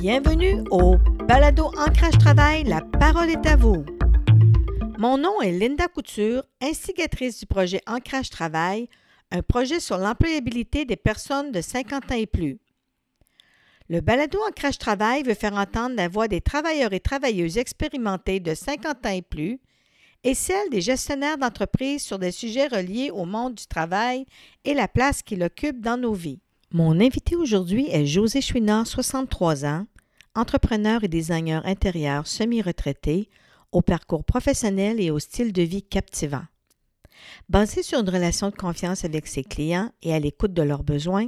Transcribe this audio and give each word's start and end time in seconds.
Bienvenue 0.00 0.64
au 0.70 0.96
Balado 1.28 1.66
Ancrage 1.76 2.16
Travail, 2.16 2.64
la 2.64 2.80
parole 2.80 3.28
est 3.28 3.46
à 3.46 3.54
vous. 3.54 3.84
Mon 4.96 5.18
nom 5.18 5.42
est 5.42 5.52
Linda 5.52 5.88
Couture, 5.88 6.42
instigatrice 6.62 7.38
du 7.38 7.44
projet 7.44 7.82
Ancrage 7.86 8.30
Travail, 8.30 8.88
un 9.30 9.42
projet 9.42 9.78
sur 9.78 9.98
l'employabilité 9.98 10.86
des 10.86 10.96
personnes 10.96 11.52
de 11.52 11.60
50 11.60 12.12
ans 12.12 12.14
et 12.14 12.26
plus. 12.26 12.60
Le 13.90 14.00
balado 14.00 14.38
Ancrage 14.48 14.78
Travail 14.78 15.22
veut 15.22 15.34
faire 15.34 15.52
entendre 15.52 15.96
la 15.96 16.08
voix 16.08 16.28
des 16.28 16.40
travailleurs 16.40 16.94
et 16.94 17.00
travailleuses 17.00 17.58
expérimentés 17.58 18.40
de 18.40 18.54
50 18.54 19.04
ans 19.04 19.10
et 19.10 19.20
plus 19.20 19.60
et 20.24 20.32
celle 20.32 20.70
des 20.70 20.80
gestionnaires 20.80 21.36
d'entreprises 21.36 22.02
sur 22.02 22.18
des 22.18 22.32
sujets 22.32 22.68
reliés 22.68 23.10
au 23.10 23.26
monde 23.26 23.56
du 23.56 23.66
travail 23.66 24.24
et 24.64 24.72
la 24.72 24.88
place 24.88 25.20
qu'il 25.20 25.42
occupe 25.42 25.82
dans 25.82 25.98
nos 25.98 26.14
vies. 26.14 26.40
Mon 26.72 27.00
invité 27.00 27.34
aujourd'hui 27.34 27.88
est 27.90 28.06
José 28.06 28.40
Chouinard, 28.40 28.86
63 28.86 29.64
ans, 29.64 29.86
entrepreneur 30.36 31.02
et 31.02 31.08
designer 31.08 31.66
intérieur 31.66 32.28
semi-retraité, 32.28 33.28
au 33.72 33.82
parcours 33.82 34.22
professionnel 34.22 35.00
et 35.00 35.10
au 35.10 35.18
style 35.18 35.52
de 35.52 35.62
vie 35.62 35.82
captivant. 35.82 36.44
Basé 37.48 37.82
sur 37.82 37.98
une 37.98 38.08
relation 38.08 38.50
de 38.50 38.54
confiance 38.54 39.04
avec 39.04 39.26
ses 39.26 39.42
clients 39.42 39.90
et 40.02 40.14
à 40.14 40.20
l'écoute 40.20 40.52
de 40.52 40.62
leurs 40.62 40.84
besoins, 40.84 41.26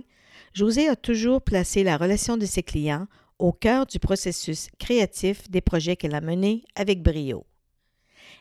José 0.52 0.86
a 0.88 0.94
toujours 0.94 1.42
placé 1.42 1.82
la 1.82 1.96
relation 1.96 2.36
de 2.36 2.46
ses 2.46 2.62
clients 2.62 3.08
au 3.40 3.50
cœur 3.50 3.86
du 3.86 3.98
processus 3.98 4.68
créatif 4.78 5.50
des 5.50 5.60
projets 5.60 5.96
qu'elle 5.96 6.14
a 6.14 6.20
menés 6.20 6.62
avec 6.76 7.02
brio. 7.02 7.46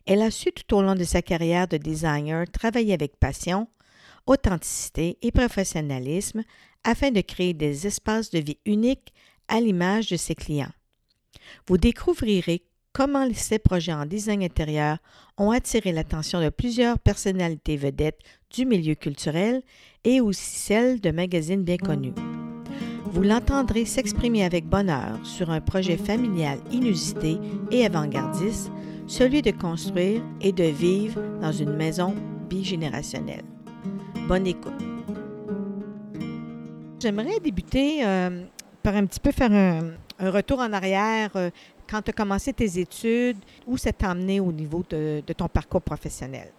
Elle 0.05 0.21
a 0.21 0.29
su 0.29 0.51
tout 0.51 0.75
au 0.75 0.83
long 0.83 0.93
de 0.93 1.03
sa 1.03 1.23
carrière 1.23 1.67
de 1.67 1.77
designer 1.77 2.45
travailler 2.47 2.93
avec 2.93 3.17
passion, 3.17 3.67
authenticité 4.27 5.17
et 5.21 5.31
professionnalisme 5.31 6.43
afin 6.83 7.11
de 7.11 7.21
créer 7.21 7.53
des 7.53 7.87
espaces 7.87 8.31
de 8.31 8.39
vie 8.39 8.57
uniques 8.65 9.13
à 9.47 9.59
l'image 9.59 10.09
de 10.09 10.17
ses 10.17 10.35
clients. 10.35 10.71
Vous 11.67 11.77
découvrirez 11.77 12.63
comment 12.93 13.27
ces 13.33 13.59
projets 13.59 13.93
en 13.93 14.05
design 14.05 14.43
intérieur 14.43 14.97
ont 15.37 15.51
attiré 15.51 15.91
l'attention 15.91 16.41
de 16.41 16.49
plusieurs 16.49 16.99
personnalités 16.99 17.77
vedettes 17.77 18.19
du 18.49 18.65
milieu 18.65 18.95
culturel 18.95 19.61
et 20.03 20.21
aussi 20.21 20.59
celles 20.59 20.99
de 20.99 21.11
magazines 21.11 21.63
bien 21.63 21.77
connus. 21.77 22.13
Vous 23.05 23.23
l'entendrez 23.23 23.85
s'exprimer 23.85 24.45
avec 24.45 24.65
bonheur 24.65 25.19
sur 25.23 25.49
un 25.49 25.59
projet 25.59 25.97
familial 25.97 26.59
inusité 26.71 27.37
et 27.69 27.85
avant-gardiste, 27.85 28.71
celui 29.07 29.41
de 29.41 29.51
construire 29.51 30.21
et 30.39 30.53
de 30.53 30.63
vivre 30.63 31.21
dans 31.41 31.51
une 31.51 31.75
maison 31.75 32.15
bigénérationnelle. 32.49 33.43
Bonne 34.27 34.47
écoute. 34.47 34.90
J'aimerais 37.01 37.39
débuter 37.39 38.05
euh, 38.05 38.43
par 38.83 38.95
un 38.95 39.07
petit 39.07 39.19
peu 39.19 39.31
faire 39.31 39.51
un, 39.51 39.95
retour 40.19 40.59
en 40.59 40.71
arrière. 40.71 41.31
Euh, 41.35 41.49
quand 41.89 42.03
tu 42.03 42.11
as 42.11 42.13
commencé 42.13 42.53
tes 42.53 42.77
études, 42.77 43.39
où 43.65 43.75
ça 43.75 43.91
t'a 43.91 44.11
emmené 44.11 44.39
au 44.39 44.51
niveau 44.51 44.83
de, 44.87 45.23
ton 45.35 45.47
parcours 45.47 45.81
professionnel? 45.81 46.51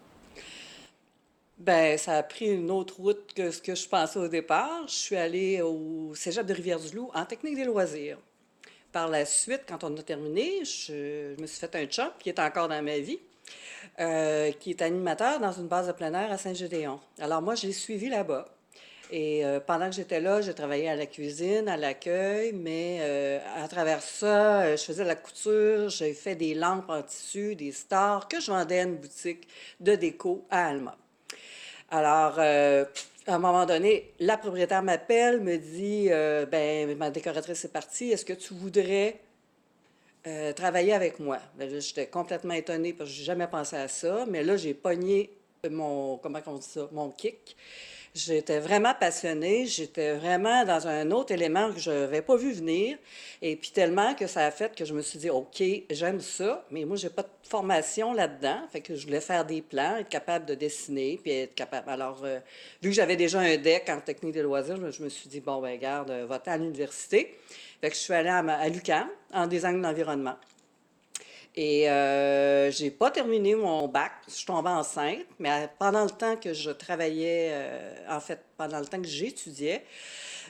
Ben, 1.58 1.96
ça 1.96 2.14
a 2.14 2.22
pris 2.24 2.46
une 2.46 2.72
autre 2.72 2.96
route 3.00 3.32
que 3.32 3.52
ce 3.52 3.62
que 3.62 3.76
je 3.76 3.88
pensais 3.88 4.18
au 4.18 4.26
départ. 4.26 4.82
Je 4.88 4.94
suis 4.94 5.16
allée 5.16 5.62
au 5.62 6.12
Cégep 6.16 6.44
de 6.44 6.54
Rivière-du-Loup 6.54 7.12
en 7.14 7.24
technique 7.24 7.54
des 7.54 7.64
loisirs. 7.64 8.18
Par 8.90 9.08
la 9.08 9.24
suite, 9.24 9.62
quand 9.68 9.84
on 9.84 9.96
a 9.96 10.02
terminé, 10.02 10.64
je, 10.64 11.40
me 11.40 11.46
suis 11.46 11.60
fait 11.60 11.76
un 11.76 11.86
chum 11.86 12.10
qui 12.18 12.30
est 12.30 12.40
encore 12.40 12.66
dans 12.66 12.82
ma 12.82 12.98
vie, 12.98 13.20
euh, 14.00 14.50
qui 14.58 14.70
est 14.70 14.82
animateur 14.82 15.38
dans 15.38 15.52
une 15.52 15.68
base 15.68 15.86
de 15.86 15.92
plein 15.92 16.12
air 16.12 16.32
à 16.32 16.36
Saint-Gédéon. 16.36 16.98
Alors 17.20 17.40
moi, 17.40 17.54
je 17.54 17.68
l'ai 17.68 17.72
suivi 17.72 18.08
là-bas. 18.08 18.48
Et 19.14 19.44
euh, 19.44 19.60
pendant 19.60 19.90
que 19.90 19.94
j'étais 19.94 20.20
là, 20.22 20.40
j'ai 20.40 20.54
travaillé 20.54 20.88
à 20.88 20.96
la 20.96 21.04
cuisine, 21.04 21.68
à 21.68 21.76
l'accueil, 21.76 22.54
mais 22.54 22.96
euh, 23.02 23.38
à 23.62 23.68
travers 23.68 24.00
ça, 24.00 24.62
euh, 24.62 24.76
je 24.78 24.82
faisais 24.82 25.02
de 25.02 25.08
la 25.08 25.16
couture, 25.16 25.90
j'ai 25.90 26.14
fait 26.14 26.34
des 26.34 26.54
lampes 26.54 26.88
en 26.88 27.02
tissu, 27.02 27.54
des 27.54 27.72
stars 27.72 28.26
que 28.26 28.40
je 28.40 28.50
vendais 28.50 28.78
à 28.78 28.82
une 28.84 28.96
boutique 28.96 29.46
de 29.80 29.96
déco 29.96 30.46
à 30.48 30.66
Alma. 30.68 30.96
Alors, 31.90 32.38
à 32.38 32.86
un 33.26 33.38
moment 33.38 33.66
donné, 33.66 34.14
la 34.18 34.38
propriétaire 34.38 34.82
m'appelle, 34.82 35.42
me 35.42 35.58
dit 35.58 36.08
ben 36.50 36.96
ma 36.96 37.10
décoratrice 37.10 37.66
est 37.66 37.72
partie, 37.72 38.12
est-ce 38.12 38.24
que 38.24 38.32
tu 38.32 38.54
voudrais 38.54 39.20
travailler 40.56 40.94
avec 40.94 41.18
moi? 41.18 41.38
Ben, 41.58 41.68
j'étais 41.78 42.06
complètement 42.06 42.54
étonnée 42.54 42.94
parce 42.94 43.10
que 43.10 43.14
je 43.14 43.20
n'ai 43.20 43.26
jamais 43.26 43.46
pensé 43.46 43.76
à 43.76 43.88
ça, 43.88 44.24
mais 44.26 44.42
là, 44.42 44.56
j'ai 44.56 44.72
pogné 44.72 45.28
mon, 45.70 46.16
comment 46.16 46.38
on 46.46 46.54
dit 46.54 46.66
ça, 46.66 46.88
mon 46.92 47.10
kick. 47.10 47.58
J'étais 48.14 48.58
vraiment 48.58 48.92
passionnée. 48.92 49.64
J'étais 49.64 50.12
vraiment 50.14 50.66
dans 50.66 50.86
un 50.86 51.10
autre 51.12 51.32
élément 51.32 51.72
que 51.72 51.80
je 51.80 51.90
n'avais 51.90 52.20
pas 52.20 52.36
vu 52.36 52.52
venir. 52.52 52.98
Et 53.40 53.56
puis 53.56 53.70
tellement 53.70 54.14
que 54.14 54.26
ça 54.26 54.44
a 54.44 54.50
fait 54.50 54.76
que 54.76 54.84
je 54.84 54.92
me 54.92 55.00
suis 55.00 55.18
dit, 55.18 55.30
OK, 55.30 55.62
j'aime 55.90 56.20
ça, 56.20 56.62
mais 56.70 56.84
moi, 56.84 56.96
j'ai 56.96 57.08
pas 57.08 57.22
de 57.22 57.28
formation 57.42 58.12
là-dedans. 58.12 58.60
Fait 58.70 58.82
que 58.82 58.94
je 58.94 59.06
voulais 59.06 59.22
faire 59.22 59.46
des 59.46 59.62
plans, 59.62 59.96
être 59.96 60.10
capable 60.10 60.44
de 60.44 60.54
dessiner, 60.54 61.18
puis 61.22 61.32
être 61.32 61.54
capable. 61.54 61.88
Alors, 61.88 62.20
euh, 62.24 62.38
vu 62.82 62.90
que 62.90 62.94
j'avais 62.94 63.16
déjà 63.16 63.40
un 63.40 63.56
deck 63.56 63.88
en 63.88 64.00
technique 64.00 64.34
des 64.34 64.42
loisirs, 64.42 64.76
je 64.90 65.02
me 65.02 65.08
suis 65.08 65.30
dit, 65.30 65.40
bon, 65.40 65.62
ben 65.62 65.78
garde, 65.78 66.10
va 66.10 66.42
à 66.44 66.56
l'université. 66.58 67.34
Fait 67.80 67.88
que 67.88 67.96
je 67.96 68.00
suis 68.00 68.12
allée 68.12 68.28
à, 68.28 68.38
à 68.38 68.68
l'UQAM 68.68 69.08
en 69.32 69.46
design 69.46 69.80
d'environnement. 69.80 70.36
Et 71.54 71.90
euh, 71.90 72.70
j'ai 72.70 72.90
pas 72.90 73.10
terminé 73.10 73.54
mon 73.54 73.86
bac. 73.86 74.12
Je 74.26 74.32
suis 74.32 74.46
tombée 74.46 74.70
enceinte, 74.70 75.26
mais 75.38 75.68
pendant 75.78 76.04
le 76.04 76.10
temps 76.10 76.36
que 76.36 76.54
je 76.54 76.70
travaillais, 76.70 77.50
euh, 77.52 77.94
en 78.08 78.20
fait, 78.20 78.40
pendant 78.56 78.78
le 78.78 78.86
temps 78.86 79.00
que 79.00 79.08
j'étudiais, 79.08 79.84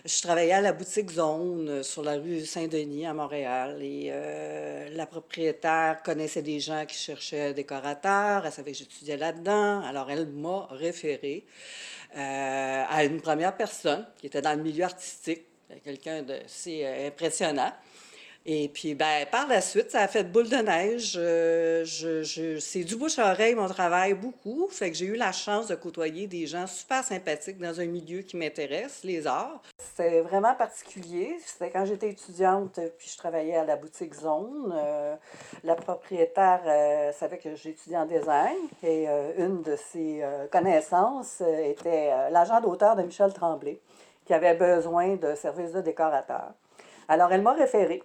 je 0.04 0.22
travaillais 0.22 0.52
à 0.52 0.60
la 0.60 0.72
boutique 0.72 1.10
Zone 1.10 1.68
euh, 1.68 1.82
sur 1.82 2.04
la 2.04 2.14
rue 2.14 2.44
Saint-Denis 2.44 3.04
à 3.06 3.14
Montréal. 3.14 3.82
Et 3.82 4.10
euh, 4.12 4.90
la 4.92 5.06
propriétaire 5.06 6.02
connaissait 6.04 6.42
des 6.42 6.60
gens 6.60 6.86
qui 6.86 6.96
cherchaient 6.96 7.48
un 7.48 7.52
décorateur. 7.52 8.46
Elle 8.46 8.52
savait 8.52 8.70
que 8.70 8.78
j'étudiais 8.78 9.16
là-dedans. 9.16 9.80
Alors, 9.80 10.08
elle 10.08 10.26
m'a 10.26 10.68
référé 10.70 11.44
à 12.14 13.04
une 13.04 13.22
première 13.22 13.56
personne 13.56 14.06
qui 14.18 14.26
était 14.26 14.42
dans 14.42 14.54
le 14.54 14.62
milieu 14.62 14.84
artistique, 14.84 15.46
quelqu'un 15.82 16.22
de 16.22 16.40
si 16.46 16.84
impressionnant. 16.84 17.72
Et 18.44 18.68
puis, 18.68 18.96
ben, 18.96 19.24
par 19.30 19.46
la 19.46 19.60
suite, 19.60 19.92
ça 19.92 20.00
a 20.00 20.08
fait 20.08 20.24
boule 20.24 20.48
de 20.48 20.56
neige. 20.56 21.14
Euh, 21.16 21.84
je, 21.84 22.58
c'est 22.58 22.82
du 22.82 22.96
bouche 22.96 23.20
à 23.20 23.30
oreille, 23.30 23.54
mon 23.54 23.68
travail, 23.68 24.14
beaucoup. 24.14 24.66
Fait 24.68 24.90
que 24.90 24.96
j'ai 24.96 25.06
eu 25.06 25.14
la 25.14 25.30
chance 25.30 25.68
de 25.68 25.76
côtoyer 25.76 26.26
des 26.26 26.46
gens 26.46 26.66
super 26.66 27.04
sympathiques 27.04 27.58
dans 27.58 27.80
un 27.80 27.86
milieu 27.86 28.22
qui 28.22 28.36
m'intéresse, 28.36 29.04
les 29.04 29.28
arts. 29.28 29.62
C'était 29.78 30.22
vraiment 30.22 30.54
particulier. 30.56 31.36
C'était 31.46 31.70
quand 31.70 31.84
j'étais 31.84 32.10
étudiante, 32.10 32.80
puis 32.98 33.08
je 33.12 33.16
travaillais 33.16 33.56
à 33.56 33.64
la 33.64 33.76
boutique 33.76 34.14
Zone. 34.14 34.74
Euh, 34.76 35.14
la 35.62 35.76
propriétaire 35.76 36.62
euh, 36.66 37.12
savait 37.12 37.38
que 37.38 37.54
j'étudiais 37.54 37.98
en 37.98 38.06
design 38.06 38.56
et 38.82 39.06
une 39.38 39.62
de 39.62 39.76
ses 39.76 40.24
connaissances 40.50 41.40
était 41.40 42.10
l'agent 42.30 42.60
d'auteur 42.60 42.96
de 42.96 43.02
Michel 43.02 43.32
Tremblay, 43.32 43.78
qui 44.24 44.34
avait 44.34 44.54
besoin 44.54 45.14
de 45.14 45.34
services 45.36 45.72
de 45.72 45.80
décorateur. 45.80 46.52
Alors, 47.08 47.32
elle 47.32 47.42
m'a 47.42 47.52
référé 47.52 48.02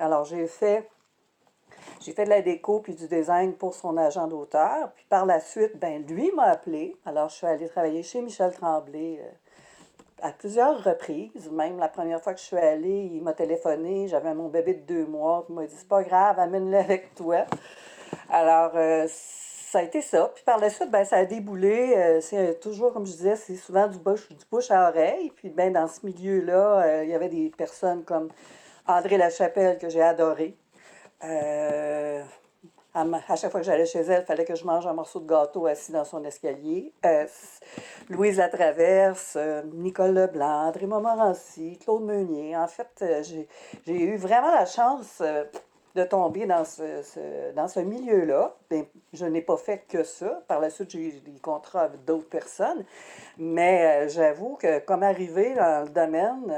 alors, 0.00 0.24
j'ai 0.24 0.46
fait, 0.46 0.88
j'ai 2.00 2.12
fait 2.12 2.24
de 2.24 2.30
la 2.30 2.40
déco 2.40 2.80
puis 2.80 2.94
du 2.94 3.06
design 3.06 3.52
pour 3.52 3.74
son 3.74 3.98
agent 3.98 4.26
d'auteur. 4.28 4.92
Puis 4.94 5.04
par 5.10 5.26
la 5.26 5.40
suite, 5.40 5.78
ben 5.78 6.02
lui 6.06 6.32
m'a 6.32 6.44
appelé. 6.44 6.96
Alors, 7.04 7.28
je 7.28 7.34
suis 7.34 7.46
allée 7.46 7.68
travailler 7.68 8.02
chez 8.02 8.22
Michel 8.22 8.50
Tremblay 8.52 9.20
euh, 9.20 10.26
à 10.26 10.32
plusieurs 10.32 10.82
reprises. 10.82 11.50
Même 11.52 11.78
la 11.78 11.88
première 11.88 12.22
fois 12.22 12.32
que 12.32 12.40
je 12.40 12.46
suis 12.46 12.56
allée, 12.56 13.10
il 13.12 13.22
m'a 13.22 13.34
téléphoné. 13.34 14.08
J'avais 14.08 14.32
mon 14.32 14.48
bébé 14.48 14.72
de 14.72 14.86
deux 14.86 15.04
mois. 15.04 15.44
Il 15.50 15.54
m'a 15.54 15.66
dit 15.66 15.74
C'est 15.76 15.88
pas 15.88 16.02
grave, 16.02 16.38
amène-le 16.38 16.78
avec 16.78 17.14
toi. 17.14 17.44
Alors, 18.30 18.72
euh, 18.76 19.06
ça 19.06 19.80
a 19.80 19.82
été 19.82 20.00
ça. 20.00 20.32
Puis 20.34 20.44
par 20.44 20.56
la 20.56 20.70
suite, 20.70 20.90
ben, 20.90 21.04
ça 21.04 21.16
a 21.16 21.24
déboulé. 21.26 21.92
Euh, 21.94 22.22
c'est 22.22 22.58
toujours, 22.58 22.94
comme 22.94 23.04
je 23.04 23.12
disais, 23.12 23.36
c'est 23.36 23.56
souvent 23.56 23.86
du 23.86 23.98
bouche, 23.98 24.30
du 24.30 24.46
bouche 24.50 24.70
à 24.70 24.88
oreille. 24.88 25.30
Puis 25.36 25.50
ben, 25.50 25.74
dans 25.74 25.88
ce 25.88 26.06
milieu-là, 26.06 27.02
il 27.02 27.10
y 27.10 27.14
avait 27.14 27.28
des 27.28 27.50
personnes 27.50 28.02
comme 28.02 28.30
André 28.86 29.16
Lachapelle, 29.16 29.78
que 29.78 29.88
j'ai 29.88 30.02
adoré. 30.02 30.56
Euh, 31.24 32.22
à, 32.94 33.36
chaque 33.36 33.50
fois 33.50 33.60
que 33.60 33.66
j'allais 33.66 33.86
chez 33.86 34.00
elle, 34.00 34.22
il 34.22 34.26
fallait 34.26 34.44
que 34.44 34.54
je 34.54 34.64
mange 34.64 34.86
un 34.86 34.92
morceau 34.92 35.20
de 35.20 35.28
gâteau 35.28 35.66
assis 35.66 35.92
dans 35.92 36.04
son 36.04 36.24
escalier. 36.24 36.92
Euh, 37.04 37.26
Louise 38.08 38.38
Latraverse, 38.38 39.34
euh, 39.36 39.62
Nicole 39.72 40.14
Leblanc, 40.14 40.68
André 40.68 40.86
Montmorency, 40.86 41.78
Claude 41.78 42.02
Meunier. 42.02 42.56
En 42.56 42.66
fait, 42.66 43.04
j'ai 43.22 43.46
eu 43.86 44.16
vraiment 44.16 44.50
la 44.50 44.66
chance 44.66 45.22
de 45.94 46.04
tomber 46.04 46.46
dans 46.46 46.64
ce, 46.64 47.52
dans 47.54 47.68
ce 47.68 47.80
milieu-là. 47.80 48.56
Ben, 48.70 48.84
je 49.12 49.26
n'ai 49.26 49.42
pas 49.42 49.56
fait 49.56 49.84
que 49.88 50.02
ça. 50.02 50.42
Par 50.48 50.60
la 50.60 50.70
suite, 50.70 50.90
j'ai 50.90 51.00
eu 51.00 51.20
des 51.20 51.38
contrats 51.40 51.82
avec 51.82 52.04
d'autres 52.04 52.28
personnes. 52.28 52.84
Mais 53.38 54.08
j'avoue 54.08 54.56
que 54.56 54.80
comme 54.80 55.02
arrivé 55.02 55.54
dans 55.54 55.84
le 55.84 55.90
domaine, 55.90 56.52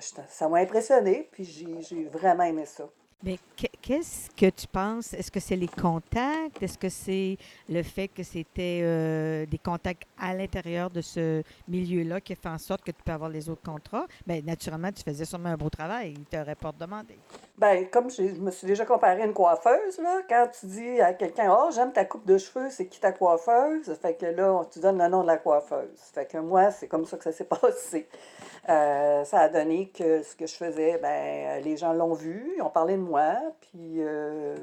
ça 0.00 0.48
m'a 0.48 0.58
impressionné, 0.58 1.28
puis 1.30 1.44
j'ai 1.44 2.04
vraiment 2.04 2.44
aimé 2.44 2.66
ça. 2.66 2.88
Mais 3.22 3.38
qu'est-ce 3.80 4.30
que 4.30 4.50
tu 4.50 4.66
penses? 4.66 5.14
Est-ce 5.14 5.30
que 5.30 5.40
c'est 5.40 5.56
les 5.56 5.68
contacts? 5.68 6.62
Est-ce 6.62 6.76
que 6.76 6.88
c'est 6.88 7.38
le 7.68 7.82
fait 7.82 8.08
que 8.08 8.22
c'était 8.22 8.80
euh, 8.82 9.46
des 9.46 9.58
contacts 9.58 10.04
à 10.18 10.34
l'intérieur 10.34 10.90
de 10.90 11.00
ce 11.00 11.42
milieu-là 11.66 12.20
qui 12.20 12.34
fait 12.34 12.48
en 12.48 12.58
sorte 12.58 12.82
que 12.82 12.90
tu 12.90 13.02
peux 13.02 13.12
avoir 13.12 13.30
les 13.30 13.48
autres 13.48 13.62
contrats? 13.62 14.06
Bien, 14.26 14.42
naturellement, 14.42 14.92
tu 14.92 15.02
faisais 15.02 15.24
sûrement 15.24 15.48
un 15.48 15.56
beau 15.56 15.70
travail. 15.70 16.14
Ils 16.18 16.24
t'auraient 16.26 16.54
pas 16.54 16.72
demandé. 16.72 17.18
Bien, 17.58 17.84
comme 17.86 18.10
je 18.10 18.22
me 18.22 18.50
suis 18.50 18.66
déjà 18.66 18.84
comparé 18.84 19.22
à 19.22 19.24
une 19.24 19.32
coiffeuse, 19.32 19.98
là, 19.98 20.20
quand 20.28 20.46
tu 20.60 20.66
dis 20.66 21.00
à 21.00 21.14
quelqu'un, 21.14 21.50
oh, 21.58 21.70
j'aime 21.74 21.90
ta 21.90 22.04
coupe 22.04 22.26
de 22.26 22.36
cheveux, 22.36 22.68
c'est 22.68 22.86
qui 22.86 23.00
ta 23.00 23.12
coiffeuse? 23.12 23.90
Fait 23.94 24.14
que 24.14 24.26
là, 24.26 24.62
tu 24.70 24.78
donnes 24.78 24.98
le 24.98 25.08
nom 25.08 25.22
de 25.22 25.26
la 25.26 25.38
coiffeuse. 25.38 25.98
Fait 26.12 26.26
que 26.26 26.36
moi, 26.36 26.70
c'est 26.70 26.86
comme 26.86 27.06
ça 27.06 27.16
que 27.16 27.24
ça 27.24 27.32
s'est 27.32 27.44
passé. 27.48 28.08
Euh, 28.68 29.24
ça 29.24 29.40
a 29.40 29.48
donné 29.48 29.88
que 29.88 30.22
ce 30.22 30.36
que 30.36 30.46
je 30.46 30.54
faisais, 30.54 30.98
ben, 30.98 31.62
les 31.64 31.78
gens 31.78 31.94
l'ont 31.94 32.12
vu, 32.12 32.52
ils 32.58 32.62
ont 32.62 32.68
parlé 32.68 32.94
de 32.94 33.00
moi, 33.00 33.36
puis 33.62 34.02
euh, 34.02 34.54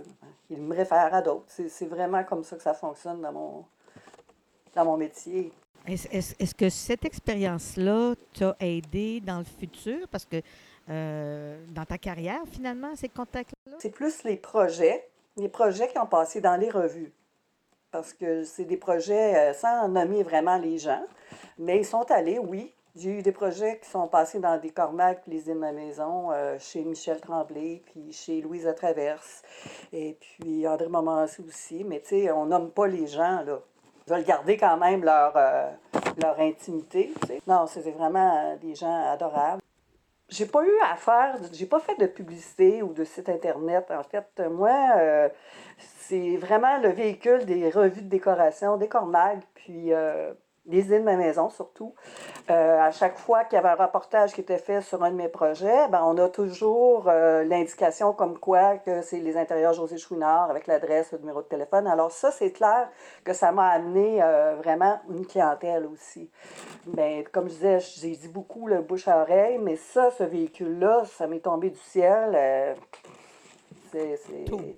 ils 0.51 0.61
me 0.61 0.75
réfèrent 0.75 1.15
à 1.15 1.23
d'autres. 1.23 1.45
C'est 1.47 1.87
vraiment 1.87 2.23
comme 2.23 2.43
ça 2.43 2.57
que 2.57 2.61
ça 2.61 2.75
fonctionne 2.75 3.21
dans 3.21 3.31
mon, 3.31 3.65
dans 4.75 4.85
mon 4.85 4.97
métier. 4.97 5.51
Est-ce 5.87 6.53
que 6.53 6.69
cette 6.69 7.05
expérience-là 7.05 8.13
t'a 8.37 8.55
aidé 8.59 9.19
dans 9.19 9.39
le 9.39 9.45
futur? 9.45 10.07
Parce 10.09 10.25
que 10.25 10.41
euh, 10.89 11.57
dans 11.69 11.85
ta 11.85 11.97
carrière, 11.97 12.41
finalement, 12.51 12.95
ces 12.95 13.09
contacts-là? 13.09 13.75
C'est 13.79 13.89
plus 13.91 14.23
les 14.23 14.37
projets, 14.37 15.07
les 15.37 15.49
projets 15.49 15.87
qui 15.87 15.97
ont 15.99 16.07
passé 16.07 16.41
dans 16.41 16.55
les 16.55 16.69
revues. 16.69 17.11
Parce 17.91 18.13
que 18.13 18.43
c'est 18.43 18.65
des 18.65 18.77
projets 18.77 19.53
sans 19.53 19.87
nommer 19.87 20.23
vraiment 20.23 20.57
les 20.57 20.79
gens, 20.79 21.03
mais 21.59 21.77
ils 21.77 21.85
sont 21.85 22.09
allés, 22.09 22.39
oui, 22.39 22.73
j'ai 22.95 23.09
eu 23.09 23.21
des 23.23 23.31
projets 23.31 23.79
qui 23.79 23.89
sont 23.89 24.07
passés 24.07 24.39
dans 24.39 24.59
des 24.59 24.69
cormacs, 24.69 25.21
puis 25.23 25.31
les 25.31 25.47
îles 25.47 25.55
de 25.55 25.59
ma 25.59 25.71
maison, 25.71 26.31
euh, 26.31 26.57
chez 26.59 26.83
Michel 26.83 27.19
Tremblay, 27.19 27.81
puis 27.85 28.11
chez 28.11 28.39
Louise 28.39 28.71
Traverse, 28.75 29.41
et 29.91 30.15
puis 30.19 30.67
André 30.67 30.87
Montmorency 30.89 31.43
aussi. 31.47 31.83
Mais 31.83 32.01
tu 32.01 32.09
sais, 32.09 32.31
on 32.31 32.45
nomme 32.45 32.69
pas 32.69 32.85
les 32.85 33.07
gens, 33.07 33.41
là. 33.41 33.59
Ils 34.05 34.13
veulent 34.13 34.25
garder 34.25 34.57
quand 34.57 34.77
même 34.77 35.03
leur, 35.03 35.33
euh, 35.35 35.71
leur 36.21 36.39
intimité. 36.39 37.13
Non, 37.47 37.65
c'était 37.65 37.91
vraiment 37.91 38.37
euh, 38.37 38.57
des 38.57 38.75
gens 38.75 39.11
adorables. 39.11 39.61
J'ai 40.29 40.45
pas 40.45 40.63
eu 40.63 40.79
à 40.91 40.95
faire, 40.95 41.37
j'ai 41.51 41.65
pas 41.65 41.79
fait 41.79 41.95
de 41.99 42.07
publicité 42.07 42.81
ou 42.81 42.93
de 42.93 43.03
site 43.03 43.29
Internet. 43.29 43.91
En 43.91 44.03
fait, 44.03 44.41
moi, 44.49 45.29
c'est 45.77 46.37
vraiment 46.37 46.79
le 46.79 46.89
véhicule 46.89 47.45
des 47.45 47.69
revues 47.69 48.01
de 48.01 48.09
décoration, 48.09 48.77
des 48.77 48.87
cormags, 48.87 49.43
puis 49.53 49.91
les 50.65 50.79
îles 50.79 50.99
de 50.99 51.03
ma 51.03 51.15
maison 51.15 51.49
surtout. 51.49 51.93
Euh, 52.49 52.79
à 52.79 52.91
chaque 52.91 53.17
fois 53.17 53.43
qu'il 53.43 53.57
y 53.57 53.59
avait 53.59 53.69
un 53.69 53.85
reportage 53.85 54.33
qui 54.33 54.41
était 54.41 54.57
fait 54.57 54.81
sur 54.81 55.03
un 55.03 55.11
de 55.11 55.15
mes 55.15 55.27
projets, 55.27 55.87
ben, 55.89 56.01
on 56.03 56.17
a 56.17 56.29
toujours 56.29 57.05
euh, 57.07 57.43
l'indication 57.43 58.13
comme 58.13 58.39
quoi 58.39 58.77
que 58.77 59.01
c'est 59.01 59.19
les 59.19 59.35
intérieurs 59.35 59.73
José 59.73 59.97
Chouinard 59.97 60.49
avec 60.49 60.67
l'adresse, 60.67 61.11
le 61.11 61.17
numéro 61.19 61.41
de 61.41 61.47
téléphone. 61.47 61.87
Alors 61.87 62.11
ça, 62.11 62.31
c'est 62.31 62.51
clair 62.51 62.89
que 63.23 63.33
ça 63.33 63.51
m'a 63.51 63.69
amené 63.69 64.23
euh, 64.23 64.55
vraiment 64.55 64.99
une 65.09 65.25
clientèle 65.25 65.85
aussi. 65.85 66.29
Ben, 66.87 67.23
comme 67.31 67.49
je 67.49 67.53
disais, 67.53 67.79
j'ai 67.79 68.15
dit 68.15 68.29
beaucoup 68.29 68.67
le 68.67 68.81
bouche 68.81 69.07
à 69.07 69.21
oreille, 69.21 69.57
mais 69.57 69.75
ça, 69.75 70.11
ce 70.11 70.23
véhicule-là, 70.23 71.03
ça 71.05 71.27
m'est 71.27 71.39
tombé 71.39 71.69
du 71.69 71.79
ciel. 71.79 72.75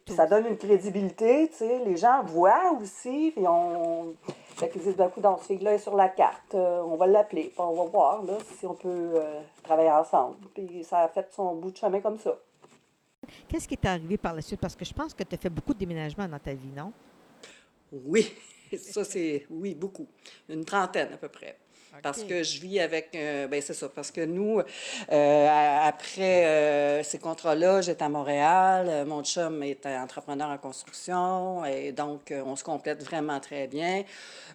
Ça 0.08 0.26
donne 0.26 0.48
une 0.48 0.58
crédibilité, 0.58 1.48
tu 1.50 1.58
sais. 1.60 1.80
Les 1.86 1.96
gens 1.96 2.22
voient 2.24 2.74
aussi, 2.82 3.32
puis 3.34 3.46
on 3.48 4.14
fait 4.56 4.69
qu'ils 4.69 4.81
disent 4.81 4.96
d'un 4.96 5.10
coup, 5.10 5.22
dans 5.22 5.38
ce 5.38 5.46
fille-là 5.46 5.74
est 5.74 5.80
sur 5.80 5.96
la 5.96 6.07
carte, 6.07 6.56
euh, 6.56 6.81
on 6.81 6.96
va 6.96 7.07
l'appeler, 7.07 7.52
on 7.57 7.74
va 7.74 7.84
voir 7.86 8.24
là, 8.24 8.38
si 8.57 8.66
on 8.66 8.74
peut 8.74 8.88
euh, 8.90 9.42
travailler 9.63 9.92
ensemble. 9.92 10.38
Puis 10.54 10.84
ça 10.84 11.00
a 11.00 11.07
fait 11.10 11.28
son 11.34 11.56
bout 11.56 11.72
de 11.72 11.78
chemin 11.78 12.00
comme 12.00 12.18
ça. 12.18 12.40
Qu'est-ce 13.50 13.68
qui 13.68 13.74
est 13.74 13.86
arrivé 13.86 14.18
par 14.18 14.34
la 14.34 14.42
suite? 14.42 14.62
Parce 14.62 14.75
que 14.75 14.86
je 14.86 14.94
pense 14.94 15.13
que 15.13 15.24
tu 15.24 15.36
as 15.36 15.38
fait 15.38 15.50
beaucoup 15.50 15.74
de 15.74 15.80
déménagements 15.80 16.28
dans 16.28 16.40
ta 16.40 16.54
vie, 16.54 16.72
non? 16.75 16.94
Oui, 17.92 18.34
ça 18.78 19.04
c'est, 19.04 19.46
oui, 19.50 19.75
beaucoup. 19.75 20.07
Une 20.48 20.63
trentaine 20.63 21.12
à 21.13 21.18
peu 21.18 21.30
près. 21.30 21.58
Parce 22.04 22.24
que 22.24 22.44
je 22.44 22.60
vis 22.60 22.80
avec. 22.80 23.10
Euh, 23.16 23.48
ben 23.48 23.62
c'est 23.62 23.74
ça. 23.74 23.90
Parce 23.90 24.12
que 24.12 24.22
nous, 24.22 24.62
euh, 25.12 25.88
après 25.88 26.46
euh, 26.46 27.04
ces 27.04 27.20
contrats-là, 27.20 27.82
j'étais 27.82 28.04
à 28.04 28.10
Montréal. 28.10 29.06
Mon 29.06 29.24
chum 29.24 29.64
était 29.64 29.96
entrepreneur 29.96 30.50
en 30.50 30.58
construction. 30.58 31.66
Et 31.66 31.92
donc, 31.92 32.34
on 32.46 32.56
se 32.56 32.64
complète 32.64 33.04
vraiment 33.04 33.40
très 33.40 33.68
bien. 33.68 34.04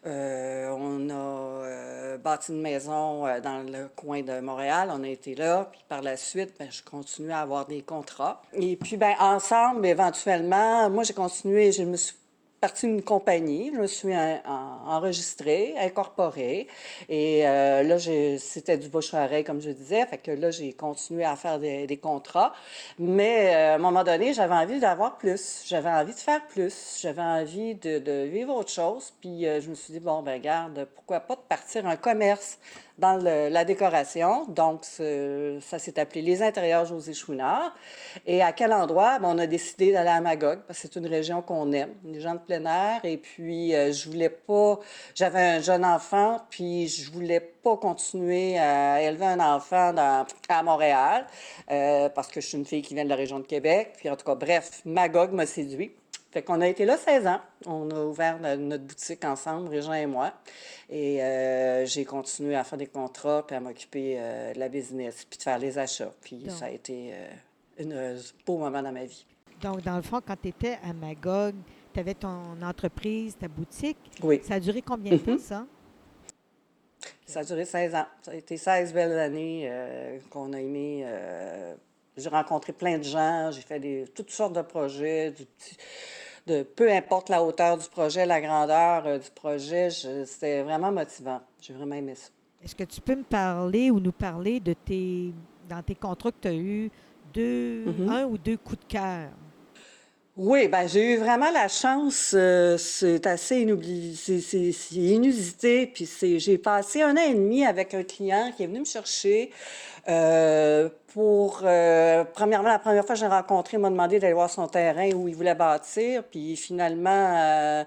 on 0.04 1.10
a 1.10 2.16
bâti 2.18 2.52
une 2.52 2.62
maison 2.62 3.24
dans 3.40 3.64
le 3.70 3.88
coin 3.94 4.22
de 4.22 4.40
Montréal. 4.40 4.90
On 4.92 5.02
a 5.02 5.08
été 5.08 5.34
là. 5.34 5.68
Puis 5.70 5.82
par 5.88 6.02
la 6.02 6.16
suite, 6.16 6.54
ben, 6.58 6.68
je 6.70 6.82
continue 6.82 7.32
à 7.32 7.40
avoir 7.40 7.66
des 7.66 7.82
contrats. 7.82 8.42
Et 8.52 8.76
puis, 8.76 8.96
ben, 8.96 9.14
ensemble, 9.18 9.86
éventuellement, 9.86 10.88
moi, 10.90 11.04
j'ai 11.04 11.14
continué. 11.14 11.72
Je 11.72 11.82
me 11.82 11.96
suis 11.96 12.14
partie 12.60 12.86
d'une 12.86 13.02
compagnie. 13.02 13.72
Je 13.74 13.80
me 13.80 13.86
suis 13.86 14.12
enregistrée, 14.86 15.74
incorporée. 15.78 16.68
Et 17.08 17.48
euh, 17.48 17.82
là, 17.82 17.98
c'était 18.38 18.76
du 18.76 18.88
bouche 18.88 19.14
à 19.14 19.28
comme 19.42 19.60
je 19.60 19.70
disais. 19.70 20.04
Fait 20.06 20.18
que 20.18 20.30
là, 20.30 20.50
j'ai 20.50 20.72
continué 20.72 21.24
à 21.24 21.36
faire 21.36 21.58
des, 21.58 22.00
contrats. 22.02 22.52
Mais 22.98 23.54
euh, 23.54 23.72
à 23.72 23.74
un 23.76 23.78
moment 23.78 24.04
donné, 24.04 24.34
j'avais 24.34 24.54
envie 24.54 24.80
d'avoir 24.80 25.16
plus. 25.16 25.64
J'avais 25.66 25.90
envie 25.90 26.12
de 26.12 26.18
faire 26.18 26.46
plus. 26.46 26.98
J'avais 27.00 27.22
envie 27.22 27.74
de, 27.74 28.24
vivre 28.24 28.54
autre 28.54 28.70
chose. 28.70 29.12
Puis 29.20 29.46
euh, 29.46 29.60
je 29.60 29.70
me 29.70 29.74
suis 29.74 29.92
dit, 29.94 30.00
bon, 30.00 30.22
ben 30.22 30.40
garde, 30.40 30.86
pourquoi 30.94 31.20
pas 31.20 31.36
de 31.36 31.40
partir 31.48 31.86
un 31.86 31.96
commerce 31.96 32.58
dans 33.00 33.16
la 33.16 33.64
décoration. 33.64 34.44
Donc, 34.48 34.84
ça 34.84 35.78
s'est 35.78 35.98
appelé 35.98 36.20
Les 36.22 36.42
intérieurs 36.42 36.84
José 36.84 37.14
Chouinard. 37.14 37.74
Et 38.26 38.42
à 38.42 38.52
quel 38.52 38.72
endroit? 38.72 39.18
Ben, 39.18 39.28
on 39.34 39.38
a 39.38 39.46
décidé 39.46 39.90
d'aller 39.92 40.10
à 40.10 40.20
Magog, 40.20 40.60
parce 40.66 40.80
que 40.80 40.88
c'est 40.88 40.98
une 40.98 41.06
région 41.06 41.40
qu'on 41.40 41.72
aime, 41.72 41.94
les 42.04 42.20
gens 42.20 42.34
de 42.34 42.40
plein 42.58 42.64
air. 42.64 43.04
Et 43.04 43.16
puis, 43.16 43.74
euh, 43.74 43.92
je 43.92 44.08
voulais 44.08 44.28
pas... 44.28 44.80
J'avais 45.14 45.40
un 45.40 45.60
jeune 45.60 45.84
enfant, 45.84 46.40
puis 46.50 46.88
je 46.88 47.10
voulais 47.10 47.40
pas 47.40 47.76
continuer 47.76 48.58
à 48.58 49.02
élever 49.02 49.26
un 49.26 49.40
enfant 49.40 49.92
dans, 49.92 50.26
à 50.48 50.62
Montréal, 50.62 51.26
euh, 51.70 52.08
parce 52.08 52.28
que 52.28 52.40
je 52.40 52.46
suis 52.46 52.58
une 52.58 52.66
fille 52.66 52.82
qui 52.82 52.94
vient 52.94 53.04
de 53.04 53.10
la 53.10 53.16
région 53.16 53.38
de 53.38 53.46
Québec. 53.46 53.92
Puis, 53.96 54.10
en 54.10 54.16
tout 54.16 54.24
cas, 54.24 54.34
bref, 54.34 54.82
Magog 54.84 55.32
m'a 55.32 55.46
séduit. 55.46 55.92
Fait 56.30 56.42
qu'on 56.42 56.60
a 56.60 56.68
été 56.68 56.84
là 56.84 56.96
16 56.96 57.26
ans. 57.26 57.40
On 57.66 57.90
a 57.90 58.04
ouvert 58.04 58.38
notre 58.38 58.84
boutique 58.84 59.24
ensemble, 59.24 59.68
Régent 59.68 59.94
et 59.94 60.06
moi. 60.06 60.32
Et 60.88 61.22
euh, 61.22 61.84
j'ai 61.86 62.04
continué 62.04 62.54
à 62.54 62.62
faire 62.62 62.78
des 62.78 62.86
contrats, 62.86 63.44
puis 63.44 63.56
à 63.56 63.60
m'occuper 63.60 64.16
euh, 64.18 64.54
de 64.54 64.58
la 64.60 64.68
business, 64.68 65.26
puis 65.28 65.38
de 65.38 65.42
faire 65.42 65.58
les 65.58 65.76
achats. 65.76 66.12
Puis 66.22 66.46
ça 66.48 66.66
a 66.66 66.70
été 66.70 67.12
euh, 67.80 68.14
un 68.16 68.20
beau 68.46 68.58
moment 68.58 68.80
dans 68.80 68.92
ma 68.92 69.04
vie. 69.04 69.26
Donc, 69.60 69.82
dans 69.82 69.96
le 69.96 70.02
fond, 70.02 70.20
quand 70.24 70.36
tu 70.40 70.48
étais 70.48 70.78
à 70.84 70.92
Magog, 70.92 71.54
tu 71.92 72.00
avais 72.00 72.14
ton 72.14 72.60
entreprise, 72.62 73.36
ta 73.36 73.48
boutique. 73.48 73.98
Oui. 74.22 74.40
Ça 74.42 74.54
a 74.54 74.60
duré 74.60 74.82
combien 74.82 75.12
de 75.12 75.18
temps, 75.18 75.32
mm-hmm. 75.32 75.38
ça? 75.38 75.66
Ça 77.26 77.40
a 77.40 77.44
duré 77.44 77.64
16 77.64 77.94
ans. 77.94 78.06
Ça 78.22 78.32
a 78.32 78.34
été 78.34 78.56
16 78.56 78.92
belles 78.92 79.18
années 79.18 79.70
qu'on 80.30 80.52
a 80.52 80.60
aimé 80.60 81.06
j'ai 82.16 82.28
rencontré 82.28 82.72
plein 82.72 82.98
de 82.98 83.04
gens, 83.04 83.50
j'ai 83.50 83.62
fait 83.62 83.80
des, 83.80 84.04
toutes 84.14 84.30
sortes 84.30 84.54
de 84.54 84.62
projets, 84.62 85.34
de 86.46 86.62
peu 86.62 86.90
importe 86.90 87.28
la 87.28 87.42
hauteur 87.42 87.76
du 87.78 87.88
projet, 87.88 88.26
la 88.26 88.40
grandeur 88.40 89.06
euh, 89.06 89.18
du 89.18 89.30
projet, 89.30 89.90
c'était 89.90 90.62
vraiment 90.62 90.90
motivant. 90.90 91.40
J'ai 91.60 91.74
vraiment 91.74 91.94
aimé 91.94 92.14
ça. 92.14 92.30
Est-ce 92.62 92.74
que 92.74 92.84
tu 92.84 93.00
peux 93.00 93.14
me 93.14 93.22
parler 93.22 93.90
ou 93.90 94.00
nous 94.00 94.12
parler 94.12 94.58
de 94.58 94.72
tes, 94.72 95.32
dans 95.68 95.82
tes 95.82 95.94
contrats 95.94 96.32
que 96.32 96.40
tu 96.40 96.48
as 96.48 96.54
eu, 96.54 96.90
deux, 97.32 97.84
mm-hmm. 97.84 98.10
un 98.10 98.24
ou 98.24 98.38
deux 98.38 98.56
coups 98.56 98.80
de 98.80 98.84
cœur? 98.92 99.30
Oui, 100.36 100.68
ben 100.68 100.86
j'ai 100.86 101.14
eu 101.14 101.16
vraiment 101.18 101.50
la 101.50 101.68
chance. 101.68 102.32
Euh, 102.34 102.78
c'est 102.78 103.26
assez 103.26 103.66
c'est, 104.16 104.94
inusité. 104.94 105.86
Puis 105.86 106.08
j'ai 106.38 106.56
passé 106.56 107.02
un 107.02 107.16
an 107.16 107.20
et 107.28 107.34
demi 107.34 107.66
avec 107.66 107.94
un 107.94 108.04
client 108.04 108.52
qui 108.56 108.62
est 108.62 108.66
venu 108.66 108.80
me 108.80 108.84
chercher. 108.84 109.50
Euh, 110.08 110.88
pour, 111.12 111.62
euh, 111.64 112.24
premièrement, 112.34 112.68
la 112.68 112.78
première 112.78 113.04
fois 113.04 113.14
que 113.14 113.20
j'ai 113.20 113.26
rencontré, 113.26 113.76
il 113.76 113.80
m'a 113.80 113.90
demandé 113.90 114.18
d'aller 114.18 114.32
voir 114.32 114.48
son 114.48 114.68
terrain 114.68 115.10
où 115.12 115.28
il 115.28 115.34
voulait 115.34 115.54
bâtir. 115.54 116.22
Puis 116.24 116.56
finalement, 116.56 117.10
euh, 117.10 117.84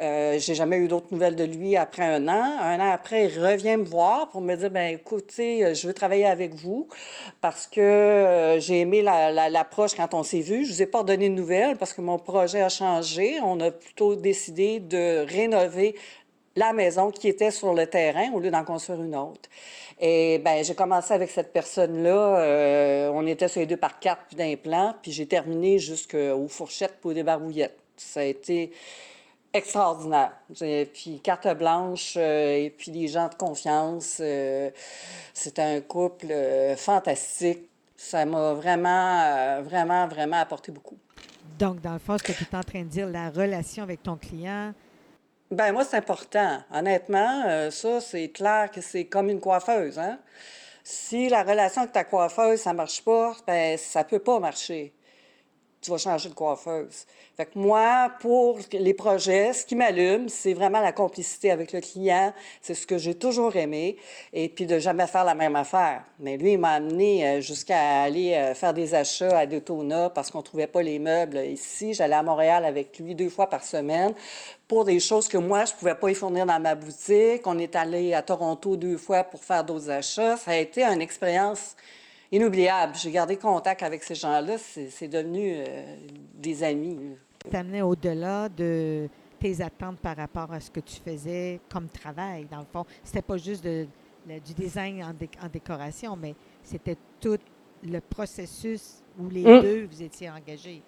euh, 0.00 0.38
j'ai 0.38 0.54
jamais 0.54 0.76
eu 0.76 0.86
d'autres 0.86 1.08
nouvelles 1.10 1.34
de 1.34 1.44
lui 1.44 1.76
après 1.76 2.04
un 2.04 2.28
an. 2.28 2.58
Un 2.60 2.78
an 2.78 2.90
après, 2.92 3.26
il 3.26 3.44
revient 3.44 3.76
me 3.76 3.84
voir 3.84 4.28
pour 4.28 4.40
me 4.40 4.54
dire, 4.54 4.70
ben 4.70 4.94
écoutez, 4.94 5.74
je 5.74 5.86
veux 5.86 5.94
travailler 5.94 6.26
avec 6.26 6.54
vous 6.54 6.88
parce 7.40 7.66
que 7.66 8.56
j'ai 8.58 8.80
aimé 8.80 9.02
l'approche 9.02 9.94
quand 9.94 10.14
on 10.14 10.22
s'est 10.22 10.40
vu. 10.40 10.64
Je 10.64 10.72
vous 10.72 10.82
ai 10.82 10.86
pas 10.86 11.02
donné 11.02 11.28
de 11.28 11.34
nouvelles 11.34 11.76
parce 11.76 11.92
que 11.92 12.00
mon 12.00 12.18
projet 12.18 12.62
a 12.62 12.68
changé. 12.68 13.40
On 13.42 13.58
a 13.60 13.70
plutôt 13.72 14.14
décidé 14.14 14.78
de 14.78 15.26
rénover 15.28 15.96
la 16.56 16.72
maison 16.72 17.10
qui 17.10 17.28
était 17.28 17.50
sur 17.50 17.74
le 17.74 17.86
terrain 17.86 18.30
au 18.32 18.40
lieu 18.40 18.50
d'en 18.50 18.64
construire 18.64 19.02
une 19.02 19.16
autre. 19.16 19.48
Et 20.00 20.38
ben 20.38 20.64
j'ai 20.64 20.74
commencé 20.74 21.12
avec 21.12 21.30
cette 21.30 21.52
personne-là. 21.52 22.40
Euh, 22.40 23.10
on 23.12 23.26
était 23.26 23.48
sur 23.48 23.60
les 23.60 23.66
deux 23.66 23.76
par 23.76 23.98
quatre 23.98 24.22
puis 24.28 24.36
d'implants, 24.36 24.94
puis 25.02 25.12
j'ai 25.12 25.26
terminé 25.26 25.78
jusqu'aux 25.78 26.48
fourchettes 26.48 26.98
pour 27.00 27.12
des 27.12 27.22
barbouillettes. 27.22 27.78
Ça 27.96 28.20
a 28.20 28.24
été 28.24 28.72
extraordinaire. 29.52 30.32
Puis 30.92 31.20
carte 31.22 31.48
blanche 31.56 32.14
euh, 32.16 32.56
et 32.56 32.70
puis 32.70 32.90
des 32.90 33.08
gens 33.08 33.28
de 33.28 33.34
confiance. 33.34 34.18
Euh, 34.20 34.70
C'était 35.34 35.62
un 35.62 35.80
couple 35.80 36.32
fantastique. 36.76 37.68
Ça 37.96 38.24
m'a 38.24 38.54
vraiment, 38.54 39.20
euh, 39.20 39.60
vraiment, 39.62 40.08
vraiment 40.08 40.38
apporté 40.38 40.72
beaucoup. 40.72 40.96
Donc, 41.58 41.82
dans 41.82 41.92
le 41.92 41.98
fond, 41.98 42.16
ce 42.16 42.22
que 42.22 42.32
tu 42.32 42.44
es 42.44 42.56
en 42.56 42.62
train 42.62 42.80
de 42.80 42.88
dire, 42.88 43.06
la 43.06 43.28
relation 43.28 43.82
avec 43.82 44.02
ton 44.02 44.16
client. 44.16 44.72
Ben 45.50 45.72
moi, 45.72 45.84
c'est 45.84 45.96
important. 45.96 46.62
Honnêtement, 46.72 47.42
euh, 47.46 47.70
ça, 47.72 48.00
c'est 48.00 48.28
clair 48.28 48.70
que 48.70 48.80
c'est 48.80 49.06
comme 49.06 49.28
une 49.28 49.40
coiffeuse. 49.40 49.98
Hein? 49.98 50.20
Si 50.84 51.28
la 51.28 51.42
relation 51.42 51.82
avec 51.82 51.92
ta 51.92 52.04
coiffeuse, 52.04 52.60
ça 52.60 52.72
marche 52.72 53.02
pas, 53.04 53.34
ben 53.46 53.76
ça 53.76 54.04
peut 54.04 54.20
pas 54.20 54.38
marcher 54.38 54.92
tu 55.80 55.90
vas 55.90 55.98
changer 55.98 56.28
de 56.28 56.34
coiffeuse. 56.34 57.06
Fait 57.36 57.56
moi, 57.56 58.12
pour 58.20 58.58
les 58.72 58.92
projets, 58.92 59.52
ce 59.54 59.64
qui 59.64 59.74
m'allume, 59.74 60.28
c'est 60.28 60.52
vraiment 60.52 60.80
la 60.80 60.92
complicité 60.92 61.50
avec 61.50 61.72
le 61.72 61.80
client. 61.80 62.34
C'est 62.60 62.74
ce 62.74 62.86
que 62.86 62.98
j'ai 62.98 63.14
toujours 63.14 63.56
aimé. 63.56 63.96
Et 64.32 64.50
puis 64.50 64.66
de 64.66 64.78
jamais 64.78 65.06
faire 65.06 65.24
la 65.24 65.34
même 65.34 65.56
affaire. 65.56 66.02
Mais 66.18 66.36
lui, 66.36 66.52
il 66.52 66.58
m'a 66.58 66.72
amené 66.72 67.26
euh, 67.26 67.40
jusqu'à 67.40 68.02
aller 68.02 68.34
euh, 68.34 68.54
faire 68.54 68.74
des 68.74 68.94
achats 68.94 69.38
à 69.38 69.46
Daytona 69.46 70.10
parce 70.10 70.30
qu'on 70.30 70.42
trouvait 70.42 70.66
pas 70.66 70.82
les 70.82 70.98
meubles 70.98 71.38
ici. 71.38 71.94
J'allais 71.94 72.16
à 72.16 72.22
Montréal 72.22 72.64
avec 72.66 72.98
lui 72.98 73.14
deux 73.14 73.30
fois 73.30 73.48
par 73.48 73.64
semaine 73.64 74.12
pour 74.68 74.84
des 74.84 75.00
choses 75.00 75.26
que 75.26 75.38
moi, 75.38 75.64
je 75.64 75.72
pouvais 75.72 75.94
pas 75.94 76.10
y 76.10 76.14
fournir 76.14 76.46
dans 76.46 76.60
ma 76.60 76.74
boutique. 76.74 77.46
On 77.46 77.58
est 77.58 77.74
allé 77.74 78.14
à 78.14 78.22
Toronto 78.22 78.76
deux 78.76 78.98
fois 78.98 79.24
pour 79.24 79.42
faire 79.42 79.64
d'autres 79.64 79.90
achats. 79.90 80.36
Ça 80.36 80.50
a 80.52 80.56
été 80.56 80.84
une 80.84 81.00
expérience 81.00 81.74
inoubliable. 82.32 82.94
J'ai 82.96 83.10
gardé 83.10 83.36
contact 83.36 83.82
avec 83.82 84.02
ces 84.02 84.14
gens-là. 84.14 84.56
C'est 84.58 85.08
devenu 85.08 85.54
euh, 85.56 85.96
des 86.34 86.62
amis. 86.62 86.98
T'amenais 87.50 87.82
au-delà 87.82 88.48
de 88.48 89.08
tes 89.38 89.60
attentes 89.62 89.98
par 89.98 90.16
rapport 90.16 90.52
à 90.52 90.60
ce 90.60 90.70
que 90.70 90.80
tu 90.80 91.00
faisais 91.00 91.60
comme 91.72 91.88
travail, 91.88 92.46
dans 92.50 92.58
le 92.58 92.66
fond. 92.70 92.84
C'était 93.02 93.22
pas 93.22 93.38
juste 93.38 93.64
de, 93.64 93.86
du 94.26 94.54
design 94.54 95.02
en, 95.02 95.48
décoration, 95.48 96.16
mais 96.16 96.34
c'était 96.62 96.96
tout 97.18 97.38
le 97.82 98.00
processus 98.00 99.02
où 99.18 99.28
les 99.28 99.42
mm. 99.42 99.62
deux 99.62 99.86
vous 99.86 100.02
étiez 100.02 100.28
engagés. 100.30 100.82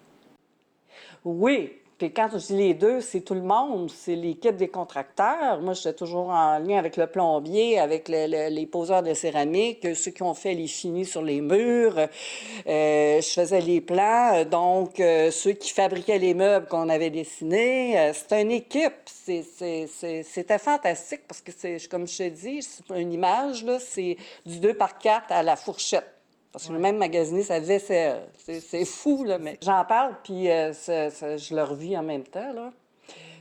Oui, 1.25 1.71
quand 1.99 2.29
je 2.33 2.37
dis 2.37 2.57
les 2.57 2.73
deux, 2.73 3.01
c'est 3.01 3.21
tout 3.21 3.33
le 3.33 3.41
monde, 3.41 3.89
c'est 3.89 4.15
l'équipe 4.15 4.55
des 4.55 4.67
contracteurs. 4.67 5.61
Moi, 5.61 5.73
j'étais 5.73 5.93
toujours 5.93 6.29
en 6.29 6.59
lien 6.59 6.77
avec 6.77 6.97
le 6.97 7.07
plombier, 7.07 7.79
avec 7.79 8.09
les 8.09 8.65
poseurs 8.65 9.03
de 9.03 9.13
céramique, 9.13 9.95
ceux 9.95 10.11
qui 10.11 10.23
ont 10.23 10.33
fait 10.33 10.53
les 10.53 10.67
finis 10.67 11.05
sur 11.05 11.21
les 11.21 11.41
murs. 11.41 11.97
Euh, 11.97 13.21
je 13.21 13.29
faisais 13.29 13.61
les 13.61 13.81
plans, 13.81 14.43
donc 14.45 14.99
euh, 14.99 15.31
ceux 15.31 15.53
qui 15.53 15.71
fabriquaient 15.71 16.19
les 16.19 16.33
meubles 16.33 16.67
qu'on 16.67 16.89
avait 16.89 17.09
dessinés. 17.09 17.97
Euh, 17.97 18.13
c'était 18.13 18.41
une 18.41 18.51
équipe. 18.51 18.93
C'était 19.05 20.59
fantastique 20.59 21.21
parce 21.27 21.41
que, 21.41 21.51
c'est 21.55 21.87
comme 21.89 22.07
je 22.07 22.17
te 22.17 22.29
dis, 22.29 22.67
une 22.95 23.13
image, 23.13 23.65
c'est 23.79 24.17
du 24.45 24.59
2 24.59 24.73
par 24.73 24.97
4 24.97 25.31
à 25.31 25.43
la 25.43 25.55
fourchette. 25.55 26.12
Parce 26.53 26.67
que 26.67 26.73
même 26.73 26.97
magasiner 26.97 27.41
sa 27.41 27.59
vaisselle. 27.59 28.27
C'est 28.37 28.85
fou, 28.85 29.23
là, 29.23 29.39
mais 29.39 29.57
j'en 29.61 29.83
parle, 29.85 30.15
puis 30.23 30.49
euh, 30.51 30.71
je 30.71 31.55
le 31.55 31.63
revis 31.63 31.97
en 31.97 32.03
même 32.03 32.23
temps, 32.23 32.53
là. 32.53 32.71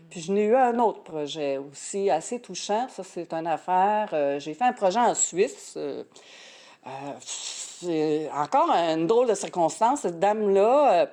Puis 0.09 0.21
je 0.21 0.33
n'ai 0.33 0.45
eu 0.45 0.57
un 0.57 0.78
autre 0.78 1.02
projet 1.02 1.59
aussi 1.59 2.11
assez 2.11 2.40
touchant. 2.40 2.87
Ça, 2.88 3.02
c'est 3.02 3.33
une 3.33 3.47
affaire. 3.47 4.11
Euh, 4.12 4.38
j'ai 4.38 4.54
fait 4.54 4.64
un 4.64 4.73
projet 4.73 4.99
en 4.99 5.14
Suisse. 5.14 5.75
Euh, 5.76 6.04
encore 8.35 8.71
une 8.71 9.07
drôle 9.07 9.28
de 9.28 9.35
circonstance. 9.35 10.00
Cette 10.00 10.19
dame-là 10.19 11.09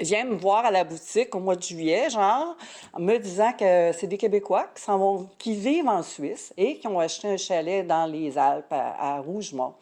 vient 0.00 0.24
me 0.24 0.34
voir 0.34 0.64
à 0.64 0.70
la 0.70 0.84
boutique 0.84 1.34
au 1.34 1.40
mois 1.40 1.56
de 1.56 1.62
juillet, 1.62 2.10
genre, 2.10 2.56
en 2.92 3.00
me 3.00 3.18
disant 3.18 3.52
que 3.52 3.92
c'est 3.92 4.06
des 4.06 4.16
Québécois 4.16 4.68
qui, 5.38 5.54
vivent 5.54 5.88
en 5.88 6.02
Suisse 6.02 6.52
et 6.56 6.78
qui 6.78 6.86
ont 6.86 6.98
acheté 6.98 7.28
un 7.28 7.36
chalet 7.36 7.86
dans 7.86 8.06
les 8.06 8.38
Alpes 8.38 8.72
à, 8.72 9.20
Rougemont. 9.20 9.74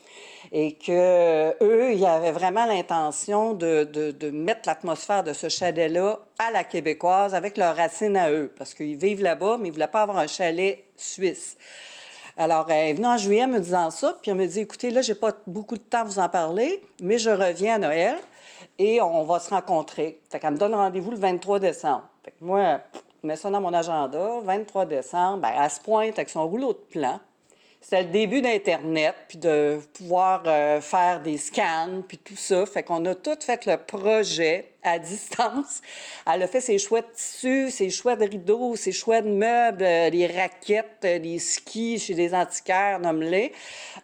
Et 0.50 0.72
que 0.72 1.54
eux, 1.62 1.92
ils 1.92 2.06
avaient 2.06 2.32
vraiment 2.32 2.64
l'intention 2.64 3.52
de, 3.52 3.84
de, 3.84 4.30
mettre 4.30 4.62
l'atmosphère 4.66 5.22
de 5.22 5.32
ce 5.32 5.48
chalet-là 5.48 6.18
à 6.38 6.50
la 6.50 6.64
québécoise 6.64 7.34
avec 7.34 7.56
leurs 7.56 7.76
racines 7.76 8.16
à 8.16 8.30
eux, 8.30 8.52
parce 8.56 8.75
qu'ils 8.75 8.96
vivent 8.96 9.22
là-bas, 9.22 9.56
mais 9.58 9.68
ils 9.68 9.70
ne 9.70 9.75
voulaient 9.75 9.88
pas 9.88 10.02
avoir 10.02 10.18
un 10.18 10.26
chalet 10.26 10.84
suisse. 10.96 11.56
Alors, 12.37 12.70
elle 12.70 12.90
est 12.90 12.92
venue 12.94 13.06
en 13.08 13.18
juillet 13.18 13.46
me 13.48 13.58
disant 13.58 13.90
ça, 13.90 14.16
puis 14.22 14.30
elle 14.30 14.37
me 14.37 14.46
dit, 14.46 14.60
écoutez, 14.60 14.90
là, 14.90 15.02
j'ai 15.02 15.16
pas 15.16 15.32
beaucoup 15.46 15.76
de 15.76 15.82
temps 15.82 16.02
à 16.02 16.04
vous 16.04 16.20
en 16.20 16.28
parler, 16.28 16.80
mais 17.02 17.18
je 17.18 17.30
reviens 17.30 17.75
à 17.75 17.78
Noël 17.78 18.16
et 18.78 19.00
on 19.00 19.25
va 19.25 19.40
se 19.40 19.50
rencontrer. 19.50 20.20
Fait 20.30 20.38
qu'elle 20.38 20.52
me 20.52 20.58
donne 20.58 20.75
rendez-vous 20.75 21.11
le 21.11 21.16
23 21.16 21.58
décembre. 21.58 22.08
Moi, 22.40 22.80
je 23.23 23.26
mets 23.26 23.37
ça 23.37 23.50
dans 23.50 23.61
mon 23.61 23.73
agenda, 23.75 24.40
23 24.42 24.87
décembre, 24.87 25.42
ben, 25.42 25.50
elle 25.61 25.70
se 25.70 25.80
pointe 25.80 26.18
avec 26.18 26.28
son 26.28 26.47
rouleau 26.47 26.73
de 26.73 26.78
plan. 26.78 27.20
C'était 27.80 28.02
le 28.02 28.08
début 28.08 28.42
d'Internet, 28.42 29.14
puis 29.28 29.38
de 29.38 29.80
pouvoir 29.94 30.42
euh, 30.47 30.80
faire 30.80 31.20
des 31.23 31.38
scans, 31.38 32.02
puis 32.06 32.18
tout 32.18 32.37
ça. 32.37 32.66
Fait 32.66 32.82
qu'on 32.82 33.04
a 33.06 33.14
tout 33.14 33.38
fait 33.40 33.66
le 33.66 33.76
projet 33.76 34.73
à 34.82 34.99
distance. 34.99 35.80
Elle 36.26 36.42
a 36.42 36.49
fait 36.49 36.61
ses 36.61 36.78
choix 36.78 37.00
de 37.00 37.06
tissus, 37.14 37.70
ses 37.70 37.90
choix 37.90 38.16
de 38.16 38.25
rideaux, 38.25 38.75
ses 38.76 38.92
choix 38.92 39.23
de 39.23 39.28
meubles, 39.28 39.85
euh, 39.85 40.11
des 40.11 40.26
raquettes, 40.26 41.04
euh, 41.04 41.18
des 41.18 41.38
skis 41.38 41.99
chez 41.99 42.14
des 42.14 42.35
antiquaires, 42.35 42.99
nomme-les, 42.99 43.52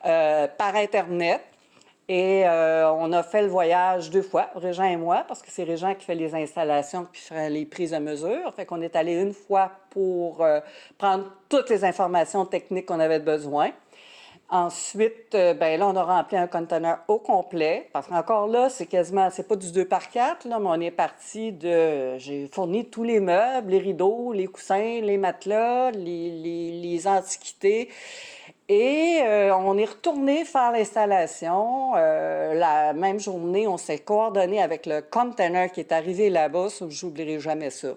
par 0.02 0.76
Internet. 0.76 1.42
Et 2.08 2.46
euh, 2.46 2.92
on 2.92 3.12
a 3.12 3.22
fait 3.22 3.40
le 3.40 3.48
voyage 3.48 4.10
deux 4.10 4.22
fois, 4.22 4.50
Régent 4.54 4.84
et 4.84 4.96
moi, 4.96 5.24
parce 5.26 5.40
que 5.40 5.50
c'est 5.50 5.64
Régent 5.64 5.94
qui 5.94 6.04
fait 6.04 6.14
les 6.14 6.34
installations 6.34 7.06
puis 7.10 7.20
fait 7.22 7.48
les 7.48 7.64
prises 7.64 7.92
de 7.92 7.98
mesure. 7.98 8.52
Fait 8.54 8.66
qu'on 8.66 8.82
est 8.82 8.94
allé 8.94 9.14
une 9.14 9.32
fois 9.32 9.70
pour 9.88 10.42
euh, 10.42 10.60
prendre 10.98 11.24
toutes 11.48 11.70
les 11.70 11.82
informations 11.82 12.44
techniques 12.44 12.86
qu'on 12.86 13.00
avait 13.00 13.20
besoin. 13.20 13.70
Ensuite, 14.50 15.34
euh, 15.34 15.54
ben 15.54 15.80
là, 15.80 15.88
on 15.88 15.96
a 15.96 16.02
rempli 16.04 16.36
un 16.36 16.46
conteneur 16.46 16.98
au 17.08 17.18
complet, 17.18 17.88
parce 17.94 18.08
qu'encore 18.08 18.46
là, 18.46 18.68
c'est 18.68 18.84
quasiment, 18.84 19.30
c'est 19.30 19.48
pas 19.48 19.56
du 19.56 19.72
2 19.72 19.86
par 19.86 20.10
4, 20.10 20.46
là, 20.46 20.58
mais 20.58 20.68
on 20.68 20.80
est 20.80 20.90
parti 20.90 21.50
de, 21.50 22.18
j'ai 22.18 22.46
fourni 22.52 22.84
tous 22.90 23.04
les 23.04 23.20
meubles, 23.20 23.70
les 23.70 23.78
rideaux, 23.78 24.34
les 24.34 24.46
coussins, 24.46 25.00
les 25.00 25.16
matelas, 25.16 25.92
les, 25.92 27.06
antiquités. 27.06 27.88
Et 28.68 29.20
euh, 29.22 29.54
on 29.54 29.76
est 29.76 29.84
retourné 29.84 30.44
faire 30.44 30.72
l'installation. 30.72 31.92
Euh, 31.96 32.54
la 32.54 32.94
même 32.94 33.20
journée, 33.20 33.68
on 33.68 33.76
s'est 33.76 33.98
coordonné 33.98 34.62
avec 34.62 34.86
le 34.86 35.02
container 35.02 35.70
qui 35.70 35.80
est 35.80 35.92
arrivé 35.92 36.30
là-bas. 36.30 36.68
Je 36.80 37.04
n'oublierai 37.04 37.40
jamais 37.40 37.70
ça. 37.70 37.94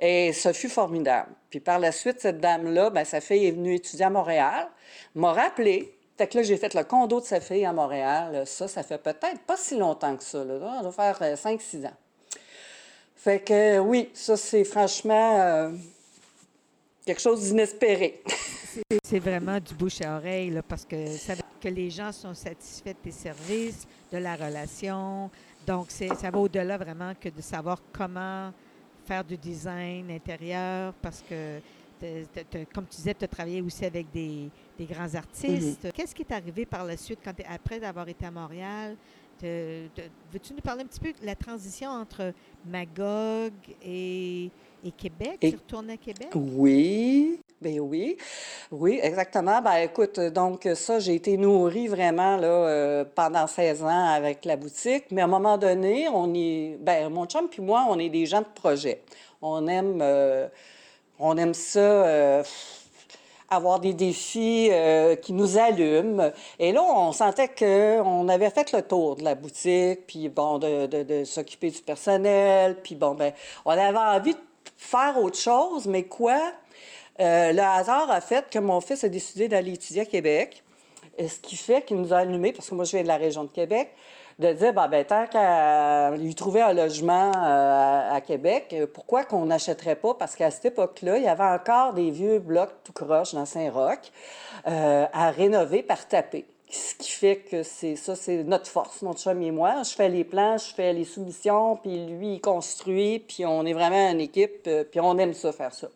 Et 0.00 0.32
ça 0.32 0.52
fut 0.52 0.68
formidable. 0.68 1.30
Puis 1.50 1.60
par 1.60 1.78
la 1.78 1.92
suite, 1.92 2.20
cette 2.20 2.40
dame-là, 2.40 2.90
ben, 2.90 3.04
sa 3.04 3.20
fille 3.20 3.46
est 3.46 3.52
venue 3.52 3.74
étudier 3.74 4.06
à 4.06 4.10
Montréal, 4.10 4.68
m'a 5.14 5.32
rappelé. 5.32 5.94
Fait 6.18 6.26
que 6.26 6.38
là, 6.38 6.42
j'ai 6.42 6.56
fait 6.56 6.74
le 6.74 6.82
condo 6.82 7.20
de 7.20 7.24
sa 7.24 7.40
fille 7.40 7.64
à 7.64 7.72
Montréal. 7.72 8.42
Ça, 8.46 8.66
ça 8.66 8.82
fait 8.82 8.98
peut-être 8.98 9.40
pas 9.46 9.56
si 9.56 9.76
longtemps 9.76 10.16
que 10.16 10.24
ça. 10.24 10.42
Là. 10.42 10.78
On 10.78 10.82
doit 10.82 10.92
faire 10.92 11.20
5-6 11.20 11.84
euh, 11.84 11.86
ans. 11.86 11.92
Fait 13.14 13.40
que 13.40 13.78
oui, 13.78 14.10
ça, 14.14 14.36
c'est 14.36 14.64
franchement 14.64 15.70
quelque 17.06 17.20
chose 17.20 17.42
d'inespéré. 17.42 18.20
C'est 19.04 19.18
vraiment 19.18 19.58
du 19.58 19.74
bouche 19.74 20.00
à 20.00 20.16
oreille, 20.16 20.50
là, 20.50 20.62
parce 20.62 20.84
que 20.84 21.06
ça 21.16 21.34
que 21.60 21.68
les 21.68 21.90
gens 21.90 22.10
sont 22.10 22.34
satisfaits 22.34 22.90
de 22.90 23.02
tes 23.04 23.10
services, 23.10 23.86
de 24.10 24.18
la 24.18 24.34
relation. 24.34 25.30
Donc, 25.66 25.90
ça 25.90 26.30
va 26.30 26.38
au-delà 26.38 26.78
vraiment 26.78 27.12
que 27.20 27.28
de 27.28 27.40
savoir 27.40 27.82
comment 27.92 28.52
faire 29.04 29.24
du 29.24 29.36
design 29.36 30.10
intérieur, 30.10 30.94
parce 31.02 31.22
que, 31.28 31.60
comme 32.72 32.86
tu 32.86 32.96
disais, 32.96 33.14
tu 33.14 33.24
as 33.24 33.28
travaillé 33.28 33.60
aussi 33.60 33.84
avec 33.84 34.10
des, 34.10 34.50
grands 34.80 35.14
artistes. 35.14 35.84
Mm-hmm. 35.84 35.92
Qu'est-ce 35.92 36.14
qui 36.14 36.22
est 36.22 36.32
arrivé 36.32 36.64
par 36.64 36.84
la 36.84 36.96
suite, 36.96 37.18
quand 37.22 37.34
après 37.46 37.82
avoir 37.84 38.08
été 38.08 38.24
à 38.24 38.30
Montréal? 38.30 38.96
Veux-tu 39.42 40.54
nous 40.54 40.60
parler 40.62 40.82
un 40.82 40.86
petit 40.86 41.00
peu 41.00 41.12
de 41.12 41.26
la 41.26 41.34
transition 41.34 41.90
entre 41.90 42.32
Magog 42.66 43.52
et, 43.84 44.50
Québec? 44.96 45.38
tu 45.40 45.48
retournes 45.50 45.90
à 45.90 45.96
Québec? 45.96 46.28
Oui. 46.34 47.40
Ben 47.60 47.78
oui, 47.78 48.16
oui, 48.70 49.00
exactement. 49.02 49.60
Ben 49.60 49.82
écoute, 49.82 50.18
donc 50.18 50.66
ça, 50.74 50.98
j'ai 50.98 51.16
été 51.16 51.36
nourrie 51.36 51.88
vraiment 51.88 52.38
là, 52.38 52.48
euh, 52.48 53.04
pendant 53.14 53.46
16 53.46 53.82
ans 53.82 54.06
avec 54.06 54.46
la 54.46 54.56
boutique. 54.56 55.04
Mais 55.10 55.20
à 55.20 55.24
un 55.24 55.28
moment 55.28 55.58
donné, 55.58 56.08
on 56.08 56.32
est, 56.32 56.78
ben 56.80 57.10
mon 57.10 57.26
chum 57.26 57.48
puis 57.50 57.60
moi, 57.60 57.84
on 57.90 57.98
est 57.98 58.08
des 58.08 58.24
gens 58.24 58.40
de 58.40 58.46
projet. 58.54 59.02
On 59.42 59.68
aime, 59.68 59.98
euh, 60.00 60.48
on 61.18 61.36
aime 61.36 61.52
ça. 61.52 61.80
Euh, 61.80 62.42
avoir 63.50 63.80
des 63.80 63.92
défis 63.92 64.70
qui 65.22 65.32
nous 65.32 65.58
allument. 65.58 66.30
Et 66.58 66.72
là, 66.72 66.82
on 66.82 67.12
sentait 67.12 67.48
qu'on 67.48 68.28
avait 68.28 68.50
fait 68.50 68.72
le 68.72 68.82
tour 68.82 69.16
de 69.16 69.24
la 69.24 69.34
boutique, 69.34 70.06
puis 70.06 70.28
bon, 70.28 70.58
de, 70.58 70.86
de, 70.86 71.24
s'occuper 71.24 71.70
du 71.70 71.80
personnel, 71.80 72.76
puis 72.82 72.94
bon, 72.94 73.14
ben, 73.14 73.32
on 73.64 73.70
avait 73.70 73.98
envie 73.98 74.34
de 74.34 74.40
faire 74.76 75.18
autre 75.18 75.38
chose, 75.38 75.86
mais 75.86 76.04
quoi? 76.04 76.40
Euh, 77.20 77.52
le 77.52 77.60
hasard 77.60 78.10
a 78.10 78.20
fait 78.20 78.48
que 78.50 78.58
mon 78.58 78.80
fils 78.80 79.04
a 79.04 79.08
décidé 79.08 79.46
d'aller 79.48 79.74
étudier 79.74 80.02
à 80.02 80.06
Québec, 80.06 80.62
ce 81.18 81.38
qui 81.40 81.56
fait 81.56 81.84
qu'il 81.84 81.98
nous 81.98 82.14
a 82.14 82.18
allumé, 82.18 82.52
parce 82.52 82.70
que 82.70 82.74
moi 82.74 82.84
je 82.84 82.92
viens 82.92 83.02
de 83.02 83.08
la 83.08 83.18
région 83.18 83.44
de 83.44 83.50
Québec, 83.50 83.90
de 84.40 84.54
dire, 84.54 84.72
bah, 84.72 84.88
ben, 84.88 85.04
tant 85.04 85.26
qu'à 85.26 86.10
lui 86.16 86.34
trouver 86.34 86.62
un 86.62 86.72
logement 86.72 87.30
euh, 87.36 88.16
à 88.16 88.20
Québec, 88.22 88.74
pourquoi 88.94 89.24
qu'on 89.24 89.44
n'achèterait 89.44 89.96
pas? 89.96 90.14
Parce 90.14 90.34
qu'à 90.34 90.50
cette 90.50 90.64
époque-là, 90.64 91.18
il 91.18 91.24
y 91.24 91.28
avait 91.28 91.44
encore 91.44 91.92
des 91.92 92.10
vieux 92.10 92.38
blocs 92.38 92.72
tout 92.82 92.94
croche 92.94 93.34
dans 93.34 93.44
Saint-Roch 93.44 93.98
euh, 94.66 95.06
à 95.12 95.30
rénover 95.30 95.82
par 95.82 96.08
taper. 96.08 96.46
ce 96.70 96.94
qui 96.94 97.10
fait 97.10 97.36
que 97.36 97.62
c'est 97.62 97.96
ça, 97.96 98.16
c'est 98.16 98.42
notre 98.44 98.66
force, 98.66 99.02
mon 99.02 99.12
chum 99.12 99.42
et 99.42 99.50
moi. 99.50 99.82
Je 99.82 99.90
fais 99.90 100.08
les 100.08 100.24
plans, 100.24 100.56
je 100.56 100.74
fais 100.74 100.94
les 100.94 101.04
soumissions, 101.04 101.76
puis 101.76 102.06
lui, 102.06 102.34
il 102.34 102.40
construit, 102.40 103.18
puis 103.18 103.44
on 103.44 103.66
est 103.66 103.74
vraiment 103.74 104.10
une 104.10 104.20
équipe, 104.20 104.66
euh, 104.66 104.84
puis 104.90 105.00
on 105.00 105.18
aime 105.18 105.34
ça, 105.34 105.52
faire 105.52 105.74
ça. 105.74 105.88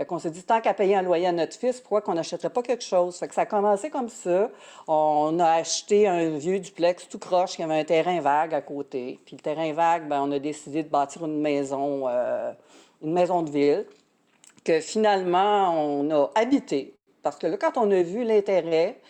Fait 0.00 0.06
qu'on 0.06 0.18
s'est 0.18 0.30
dit, 0.30 0.42
tant 0.42 0.62
qu'à 0.62 0.72
payer 0.72 0.96
un 0.96 1.02
loyer 1.02 1.26
à 1.26 1.32
notre 1.32 1.54
fils, 1.54 1.78
pourquoi 1.78 2.00
qu'on 2.00 2.14
n'achèterait 2.14 2.48
pas 2.48 2.62
quelque 2.62 2.82
chose? 2.82 3.18
Fait 3.18 3.28
que 3.28 3.34
ça 3.34 3.42
a 3.42 3.44
commencé 3.44 3.90
comme 3.90 4.08
ça. 4.08 4.48
On 4.88 5.38
a 5.38 5.50
acheté 5.50 6.08
un 6.08 6.30
vieux 6.38 6.58
duplex 6.58 7.06
tout 7.06 7.18
croche 7.18 7.56
qui 7.56 7.62
avait 7.62 7.80
un 7.80 7.84
terrain 7.84 8.18
vague 8.22 8.54
à 8.54 8.62
côté. 8.62 9.20
Puis 9.26 9.36
le 9.36 9.42
terrain 9.42 9.70
vague, 9.74 10.08
ben, 10.08 10.22
on 10.22 10.32
a 10.32 10.38
décidé 10.38 10.82
de 10.84 10.88
bâtir 10.88 11.26
une 11.26 11.42
maison, 11.42 12.08
euh, 12.08 12.50
une 13.02 13.12
maison 13.12 13.42
de 13.42 13.50
ville 13.50 13.84
que 14.64 14.80
finalement, 14.80 15.74
on 15.74 16.10
a 16.10 16.30
habité. 16.34 16.94
Parce 17.22 17.36
que 17.36 17.46
là, 17.46 17.58
quand 17.58 17.76
on 17.76 17.90
a 17.90 18.00
vu 18.00 18.24
l'intérêt, 18.24 19.02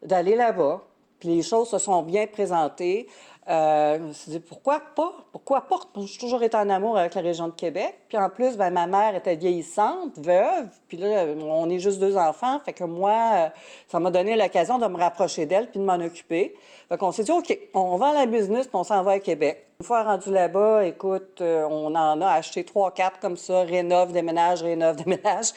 d'aller 0.00 0.34
là-bas. 0.34 0.82
Puis 1.20 1.28
les 1.28 1.42
choses 1.42 1.68
se 1.68 1.78
sont 1.78 2.02
bien 2.02 2.26
présentées. 2.26 3.06
Euh, 3.48 3.98
je 3.98 4.30
me 4.30 4.38
dit, 4.38 4.40
pourquoi 4.40 4.80
pas? 4.80 5.12
Pourquoi 5.30 5.60
pas? 5.60 5.76
J'ai 6.04 6.18
toujours 6.18 6.42
été 6.42 6.56
en 6.56 6.68
amour 6.68 6.98
avec 6.98 7.14
la 7.14 7.20
région 7.20 7.46
de 7.46 7.52
Québec. 7.52 7.94
Puis 8.08 8.18
en 8.18 8.28
plus, 8.28 8.56
ben, 8.56 8.70
ma 8.70 8.88
mère 8.88 9.14
était 9.14 9.36
vieillissante, 9.36 10.18
veuve. 10.18 10.68
Puis 10.88 10.96
là, 10.96 11.26
on 11.40 11.70
est 11.70 11.78
juste 11.78 12.00
deux 12.00 12.16
enfants. 12.16 12.58
Fait 12.64 12.72
que 12.72 12.82
moi, 12.82 13.14
euh, 13.34 13.48
ça 13.86 14.00
m'a 14.00 14.10
donné 14.10 14.34
l'occasion 14.34 14.78
de 14.78 14.86
me 14.88 14.96
rapprocher 14.96 15.46
d'elle 15.46 15.70
puis 15.70 15.78
de 15.78 15.84
m'en 15.84 15.94
occuper. 15.94 16.56
Fait 16.88 16.96
qu'on 16.96 17.12
s'est 17.12 17.22
dit, 17.22 17.30
OK, 17.30 17.56
on 17.74 17.96
vend 17.96 18.12
la 18.12 18.26
business 18.26 18.66
puis 18.66 18.76
on 18.76 18.84
s'en 18.84 19.04
va 19.04 19.12
à 19.12 19.18
Québec. 19.20 19.64
Une 19.78 19.86
fois 19.86 20.02
rendu 20.02 20.32
là-bas, 20.32 20.84
écoute, 20.84 21.40
euh, 21.40 21.68
on 21.70 21.94
en 21.94 22.20
a 22.20 22.28
acheté 22.28 22.64
trois, 22.64 22.90
quatre 22.90 23.20
comme 23.20 23.36
ça, 23.36 23.60
rénove, 23.60 24.10
déménage, 24.10 24.62
rénove, 24.62 24.96
déménage. 25.04 25.52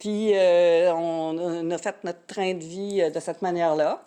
Puis 0.00 0.32
on, 0.34 1.36
on 1.38 1.70
a 1.70 1.78
fait 1.78 1.94
notre 2.02 2.26
train 2.26 2.54
de 2.54 2.64
vie 2.64 3.12
de 3.12 3.20
cette 3.20 3.42
manière-là. 3.42 4.02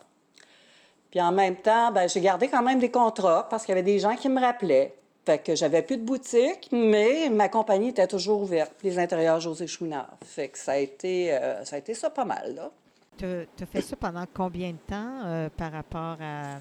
Puis 1.16 1.22
en 1.22 1.32
même 1.32 1.56
temps, 1.56 1.94
ben, 1.94 2.10
j'ai 2.10 2.20
gardé 2.20 2.50
quand 2.50 2.62
même 2.62 2.78
des 2.78 2.92
contrats 2.92 3.48
parce 3.50 3.64
qu'il 3.64 3.72
y 3.74 3.78
avait 3.78 3.90
des 3.90 4.00
gens 4.00 4.18
qui 4.18 4.28
me 4.28 4.38
rappelaient. 4.38 4.94
Fait 5.26 5.38
que 5.38 5.56
j'avais 5.56 5.82
plus 5.82 5.96
de 5.96 6.04
boutique, 6.04 6.68
mais 6.74 7.30
ma 7.30 7.48
compagnie 7.48 7.88
était 7.88 8.06
toujours 8.06 8.42
ouverte, 8.42 8.74
les 8.84 9.00
intérieurs 9.00 9.40
José 9.40 9.66
Chouinard. 9.66 10.18
Fait 10.26 10.50
que 10.50 10.58
ça 10.58 10.74
a 10.74 10.78
été, 10.78 11.34
euh, 11.34 11.64
ça 11.64 11.78
a 11.78 11.80
été 11.80 11.94
ça 11.94 12.10
pas 12.10 12.26
mal, 12.26 12.56
là. 12.56 12.70
Tu 13.18 13.26
as 13.64 13.66
fait 13.66 13.80
ça 13.80 13.96
pendant 13.96 14.26
combien 14.34 14.72
de 14.72 14.78
temps 14.90 15.22
euh, 15.24 15.48
par 15.56 15.72
rapport 15.72 16.18
à 16.20 16.60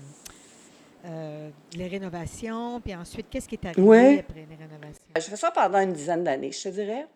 euh, 1.04 1.50
les 1.72 1.88
rénovations? 1.88 2.80
Puis 2.80 2.94
ensuite, 2.94 3.26
qu'est-ce 3.28 3.48
qui 3.48 3.56
est 3.56 3.66
arrivé 3.66 4.20
après 4.20 4.46
les 4.48 4.54
rénovations? 4.54 5.02
J'ai 5.16 5.30
fait 5.30 5.36
ça 5.36 5.50
pendant 5.50 5.80
une 5.80 5.94
dizaine 5.94 6.22
d'années, 6.22 6.52
je 6.52 6.62
te 6.62 6.68
dirais. 6.68 7.08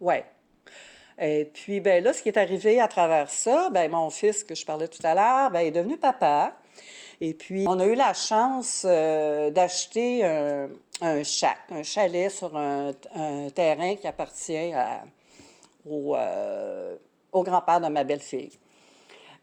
Ouais. 0.00 0.24
Et 1.20 1.46
puis, 1.52 1.80
ben 1.80 2.02
là, 2.02 2.12
ce 2.12 2.22
qui 2.22 2.28
est 2.28 2.38
arrivé 2.38 2.80
à 2.80 2.88
travers 2.88 3.28
ça, 3.30 3.70
ben 3.70 3.90
mon 3.90 4.10
fils 4.10 4.44
que 4.44 4.54
je 4.54 4.64
parlais 4.64 4.88
tout 4.88 5.04
à 5.04 5.14
l'heure, 5.14 5.50
ben, 5.50 5.60
est 5.60 5.70
devenu 5.70 5.96
papa. 5.96 6.54
Et 7.20 7.34
puis, 7.34 7.64
on 7.66 7.80
a 7.80 7.86
eu 7.86 7.96
la 7.96 8.14
chance 8.14 8.84
euh, 8.88 9.50
d'acheter 9.50 10.24
un, 10.24 10.68
un, 11.00 11.22
un 11.70 11.82
chalet 11.82 12.30
sur 12.30 12.56
un, 12.56 12.92
terrain 13.54 13.96
qui 13.96 14.06
appartient 14.06 14.72
euh, 15.86 16.96
au 17.32 17.42
grand-père 17.42 17.80
de 17.80 17.88
ma 17.88 18.04
belle-fille. 18.04 18.52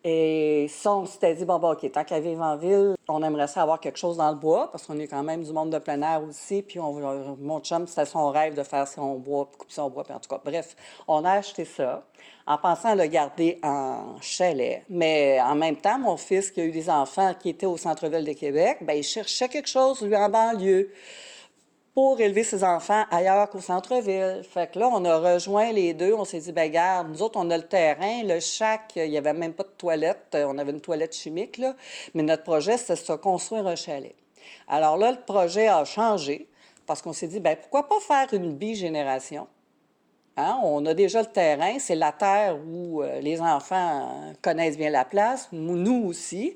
Et 0.07 0.67
ça, 0.69 0.95
on 0.95 1.07
s'était 1.07 1.33
dit, 1.33 1.45
bon, 1.45 1.57
bon, 1.57 1.71
OK, 1.71 1.91
tant 1.91 2.03
qu'à 2.03 2.19
vivre 2.19 2.43
en 2.43 2.55
ville, 2.57 2.95
on 3.07 3.23
aimerait 3.23 3.47
ça 3.47 3.63
avoir 3.63 3.79
quelque 3.79 3.97
chose 3.97 4.17
dans 4.17 4.29
le 4.29 4.37
bois, 4.37 4.69
parce 4.71 4.85
qu'on 4.85 4.99
est 4.99 5.07
quand 5.07 5.23
même 5.23 5.43
du 5.43 5.51
monde 5.51 5.71
de 5.71 5.79
plein 5.79 5.99
air 6.03 6.21
aussi. 6.23 6.61
Puis 6.61 6.79
on, 6.79 7.35
mon 7.39 7.59
chum, 7.59 7.87
c'était 7.87 8.05
son 8.05 8.29
rêve 8.29 8.53
de 8.53 8.61
faire 8.61 8.87
son 8.87 9.15
bois, 9.15 9.49
couper 9.57 9.73
son 9.73 9.89
bois, 9.89 10.03
puis 10.03 10.13
en 10.13 10.19
tout 10.19 10.29
cas, 10.29 10.39
bref, 10.45 10.75
on 11.07 11.25
a 11.25 11.31
acheté 11.31 11.65
ça 11.65 12.03
en 12.45 12.59
pensant 12.59 12.93
le 12.93 13.07
garder 13.07 13.57
en 13.63 14.21
chalet. 14.21 14.83
Mais 14.89 15.41
en 15.41 15.55
même 15.55 15.77
temps, 15.77 15.97
mon 15.97 16.17
fils, 16.17 16.51
qui 16.51 16.61
a 16.61 16.65
eu 16.65 16.71
des 16.71 16.87
enfants 16.87 17.33
qui 17.33 17.49
étaient 17.49 17.65
au 17.65 17.77
centre-ville 17.77 18.25
de 18.25 18.33
Québec, 18.33 18.77
bien, 18.81 18.93
il 18.93 19.03
cherchait 19.03 19.49
quelque 19.49 19.69
chose, 19.69 20.03
lui, 20.03 20.15
en 20.15 20.29
banlieue 20.29 20.91
pour 21.95 22.19
élever 22.19 22.43
ses 22.43 22.65
enfants 22.65 23.05
ailleurs 23.09 23.49
qu'au 23.49 23.61
centre-ville. 23.61 24.41
Fait 24.43 24.69
que 24.69 24.77
là, 24.77 24.89
on 24.91 25.05
a 25.05 25.17
rejoint 25.17 25.71
les 25.71 25.93
deux. 25.93 26.13
On 26.13 26.25
s'est 26.25 26.41
dit, 26.41 26.51
ben 26.51 26.69
garde, 26.69 27.09
nous 27.09 27.21
autres, 27.21 27.39
on 27.41 27.49
a 27.49 27.57
le 27.57 27.63
terrain. 27.63 28.21
Le 28.23 28.41
chac, 28.41 28.91
il 28.97 29.09
n'y 29.09 29.17
avait 29.17 29.33
même 29.33 29.53
pas 29.53 29.63
de 29.63 29.69
toilette. 29.77 30.37
On 30.37 30.57
avait 30.57 30.73
une 30.73 30.81
toilette 30.81 31.15
chimique, 31.15 31.57
là. 31.57 31.73
Mais 32.13 32.21
notre 32.21 32.43
projet, 32.43 32.77
c'était 32.77 32.95
de 32.95 32.99
se 32.99 33.13
construire 33.13 33.65
un 33.65 33.77
chalet. 33.77 34.13
Alors 34.67 34.97
là, 34.97 35.11
le 35.11 35.21
projet 35.21 35.67
a 35.67 35.85
changé 35.85 36.49
parce 36.85 37.01
qu'on 37.01 37.13
s'est 37.13 37.27
dit, 37.27 37.39
ben 37.39 37.55
pourquoi 37.55 37.87
pas 37.87 37.99
faire 38.01 38.27
une 38.33 38.53
bigénération? 38.53 39.47
Hein? 40.37 40.59
On 40.63 40.85
a 40.85 40.93
déjà 40.93 41.21
le 41.21 41.27
terrain, 41.27 41.79
c'est 41.79 41.95
la 41.95 42.11
terre 42.11 42.57
où 42.67 43.01
euh, 43.01 43.21
les 43.21 43.39
enfants 43.39 44.33
connaissent 44.41 44.77
bien 44.77 44.89
la 44.89 45.05
place, 45.05 45.47
nous 45.51 46.05
aussi. 46.07 46.55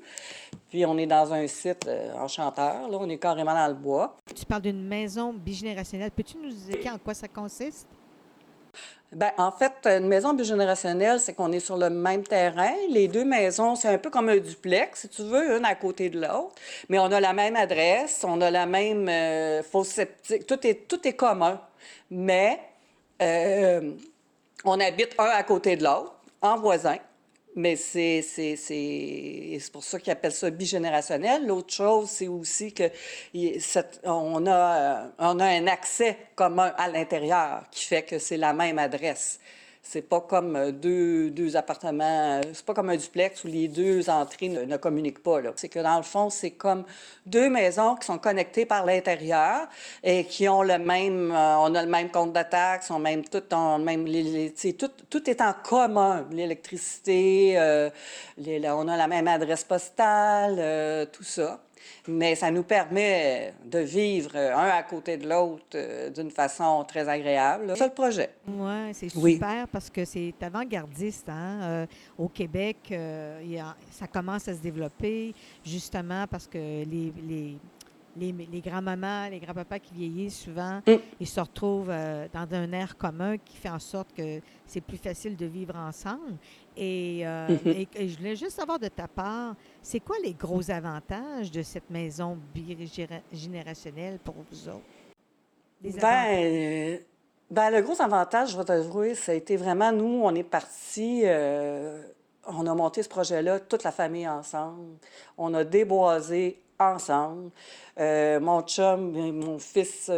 Puis 0.68 0.84
on 0.86 0.96
est 0.98 1.06
dans 1.06 1.32
un 1.32 1.46
site 1.46 1.86
euh, 1.88 2.12
enchanteur, 2.14 2.88
là, 2.88 2.98
on 3.00 3.08
est 3.08 3.18
carrément 3.18 3.54
dans 3.54 3.68
le 3.68 3.74
bois. 3.74 4.16
Tu 4.34 4.44
parles 4.44 4.62
d'une 4.62 4.86
maison 4.86 5.32
bigénérationnelle. 5.32 6.10
Peux-tu 6.10 6.36
nous 6.36 6.50
expliquer 6.50 6.90
en 6.90 6.98
quoi 6.98 7.14
ça 7.14 7.26
consiste? 7.26 7.88
Bien, 9.12 9.32
en 9.38 9.50
fait, 9.50 9.72
une 9.86 10.06
maison 10.06 10.34
bigénérationnelle, 10.34 11.18
c'est 11.18 11.34
qu'on 11.34 11.50
est 11.50 11.58
sur 11.58 11.76
le 11.76 11.90
même 11.90 12.22
terrain. 12.22 12.72
Les 12.90 13.08
deux 13.08 13.24
maisons, 13.24 13.74
c'est 13.74 13.88
un 13.88 13.98
peu 13.98 14.08
comme 14.08 14.28
un 14.28 14.36
duplex, 14.36 15.00
si 15.00 15.08
tu 15.08 15.22
veux, 15.22 15.56
une 15.56 15.64
à 15.64 15.74
côté 15.74 16.10
de 16.10 16.20
l'autre. 16.20 16.54
Mais 16.88 17.00
on 17.00 17.06
a 17.06 17.18
la 17.18 17.32
même 17.32 17.56
adresse, 17.56 18.24
on 18.28 18.40
a 18.40 18.52
la 18.52 18.66
même 18.66 19.08
euh, 19.08 19.64
fosse 19.64 19.88
septique. 19.88 20.46
Tout 20.46 20.64
est, 20.64 20.86
tout 20.86 21.08
est 21.08 21.14
commun. 21.14 21.60
Mais 22.08 22.60
euh, 23.20 23.92
on 24.64 24.80
habite 24.80 25.14
un 25.18 25.24
à 25.24 25.42
côté 25.42 25.76
de 25.76 25.84
l'autre, 25.84 26.14
en 26.40 26.58
voisin. 26.58 26.98
Mais 27.56 27.74
c'est, 27.74 28.22
c'est, 28.22 28.54
c'est, 28.54 29.58
pour 29.72 29.82
ça 29.82 29.98
qu'ils 29.98 30.12
appellent 30.12 30.32
ça 30.32 30.50
bigénérationnel. 30.50 31.46
L'autre 31.46 31.72
chose, 31.72 32.08
c'est 32.08 32.28
aussi 32.28 32.72
que 32.72 32.84
on, 34.04 34.46
a, 34.46 35.10
on 35.18 35.40
a 35.40 35.46
un 35.46 35.66
accès 35.66 36.16
commun 36.36 36.72
à 36.76 36.88
l'intérieur 36.88 37.64
qui 37.72 37.86
fait 37.86 38.04
que 38.04 38.18
c'est 38.18 38.36
la 38.36 38.52
même 38.52 38.78
adresse. 38.78 39.40
C'est 39.82 40.02
pas 40.02 40.20
comme 40.20 40.56
euh, 40.56 40.72
deux, 40.72 41.30
deux 41.30 41.56
appartements, 41.56 42.38
euh, 42.38 42.42
c'est 42.52 42.64
pas 42.64 42.74
comme 42.74 42.90
un 42.90 42.96
duplex 42.96 43.44
où 43.44 43.48
les 43.48 43.66
deux 43.66 44.10
entrées 44.10 44.48
ne, 44.50 44.76
communiquent 44.76 45.22
pas. 45.22 45.40
C'est 45.56 45.70
que 45.70 45.78
dans 45.78 45.96
le 45.96 46.02
fond, 46.02 46.28
c'est 46.28 46.50
comme 46.50 46.84
deux 47.24 47.48
maisons 47.48 47.96
qui 47.96 48.06
sont 48.06 48.18
connectées 48.18 48.66
par 48.66 48.84
l'intérieur 48.84 49.68
et 50.04 50.24
qui 50.24 50.48
ont 50.48 50.62
le 50.62 50.78
même, 50.78 51.32
euh, 51.32 51.56
on 51.58 51.74
a 51.74 51.82
le 51.82 51.90
même 51.90 52.10
compte 52.10 52.32
d'attaque, 52.32 52.82
sont 52.82 52.98
même 52.98 53.24
tout 53.24 53.42
même, 53.78 54.04
les, 54.04 54.52
tout, 54.78 54.90
tout 55.08 55.30
est 55.30 55.40
en 55.40 55.54
commun, 55.54 56.26
l'électricité, 56.30 57.56
on 58.38 58.88
a 58.88 58.96
la 58.96 59.08
même 59.08 59.28
adresse 59.28 59.64
postale, 59.64 61.08
tout 61.10 61.24
ça 61.24 61.60
mais 62.08 62.34
ça 62.34 62.50
nous 62.50 62.62
permet 62.62 63.54
de 63.64 63.78
vivre 63.80 64.36
un 64.36 64.68
à 64.68 64.82
côté 64.82 65.16
de 65.16 65.28
l'autre 65.28 65.64
euh, 65.74 66.10
d'une 66.10 66.30
façon 66.30 66.84
très 66.86 67.08
agréable. 67.08 67.72
C'est 67.76 67.88
le 67.88 67.94
projet. 67.94 68.30
Ouais, 68.48 68.90
c'est 68.92 69.08
super 69.08 69.68
parce 69.68 69.90
que 69.90 70.04
c'est 70.04 70.34
avant-gardiste. 70.40 71.28
Hein? 71.28 71.60
Euh, 71.62 71.86
au 72.18 72.28
Québec, 72.28 72.76
euh, 72.90 73.40
ça 73.90 74.06
commence 74.06 74.48
à 74.48 74.54
se 74.54 74.60
développer 74.60 75.34
justement 75.64 76.26
parce 76.28 76.46
que 76.46 76.58
les, 76.58 77.12
les 77.28 77.56
les, 78.20 78.32
les 78.32 78.60
grands-mamans, 78.60 79.28
les 79.30 79.40
grands-papas 79.40 79.78
qui 79.78 79.94
vieillissent 79.94 80.40
souvent, 80.40 80.80
mm. 80.86 80.92
ils 81.18 81.26
se 81.26 81.40
retrouvent 81.40 81.92
dans 82.32 82.48
un 82.52 82.72
air 82.72 82.96
commun 82.96 83.36
qui 83.38 83.56
fait 83.56 83.70
en 83.70 83.78
sorte 83.78 84.08
que 84.16 84.40
c'est 84.66 84.80
plus 84.80 84.98
facile 84.98 85.36
de 85.36 85.46
vivre 85.46 85.76
ensemble. 85.76 86.36
Euh, 86.78 87.48
mm-hmm. 87.48 87.88
Et, 87.94 88.08
je 88.08 88.16
voulais 88.16 88.36
juste 88.36 88.52
savoir 88.52 88.78
de 88.78 88.88
ta 88.88 89.08
part, 89.08 89.54
c'est 89.82 90.00
quoi 90.00 90.16
les 90.22 90.32
gros 90.32 90.70
avantages 90.70 91.50
de 91.50 91.62
cette 91.62 91.90
maison 91.90 92.38
bigénérationnelle 92.54 94.18
pour 94.22 94.36
vous 94.50 94.68
autres? 94.68 94.80
Ben, 95.82 96.98
ben, 97.50 97.70
le 97.70 97.82
gros 97.82 98.00
avantage, 98.00 98.52
je 98.52 98.56
vais 98.56 98.64
t'avouer, 98.64 99.14
ça 99.14 99.32
a 99.32 99.34
été 99.34 99.56
vraiment, 99.56 99.92
nous, 99.92 100.22
on 100.22 100.34
est 100.34 100.44
partis, 100.44 101.22
euh, 101.24 102.02
on 102.46 102.66
a 102.66 102.74
monté 102.74 103.02
ce 103.02 103.08
projet-là, 103.08 103.60
toute 103.60 103.82
la 103.82 103.92
famille 103.92 104.28
ensemble. 104.28 104.96
On 105.36 105.52
a 105.54 105.64
déboisé 105.64 106.60
ensemble. 106.80 107.50
Euh, 107.98 108.40
mon 108.40 108.62
chum, 108.62 109.12
mon 109.32 109.58
fils, 109.58 110.10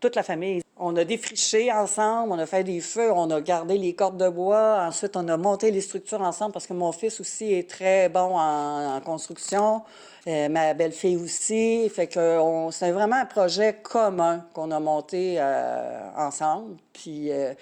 toute 0.00 0.16
la 0.16 0.22
famille, 0.22 0.63
on 0.76 0.96
a 0.96 1.04
défriché 1.04 1.70
ensemble, 1.72 2.32
on 2.32 2.38
a 2.38 2.46
fait 2.46 2.64
des 2.64 2.80
feux, 2.80 3.12
on 3.12 3.30
a 3.30 3.40
gardé 3.40 3.78
les 3.78 3.94
cordes 3.94 4.16
de 4.16 4.28
bois. 4.28 4.84
Ensuite, 4.88 5.16
on 5.16 5.28
a 5.28 5.36
monté 5.36 5.70
les 5.70 5.80
structures 5.80 6.20
ensemble 6.20 6.52
parce 6.52 6.66
que 6.66 6.72
mon 6.72 6.90
fils 6.90 7.20
aussi 7.20 7.52
est 7.52 7.70
très 7.70 8.08
bon 8.08 8.36
en, 8.36 9.00
construction. 9.00 9.82
Euh, 10.26 10.48
ma 10.48 10.72
belle-fille 10.72 11.18
aussi. 11.18 11.88
Fait 11.90 12.06
que 12.06 12.40
c'est 12.70 12.90
vraiment 12.92 13.16
un 13.16 13.26
projet 13.26 13.74
commun 13.82 14.46
qu'on 14.54 14.70
a 14.70 14.80
monté 14.80 15.36
euh, 15.38 16.00
ensemble. 16.16 16.76
Puis 16.94 17.30
euh, 17.30 17.52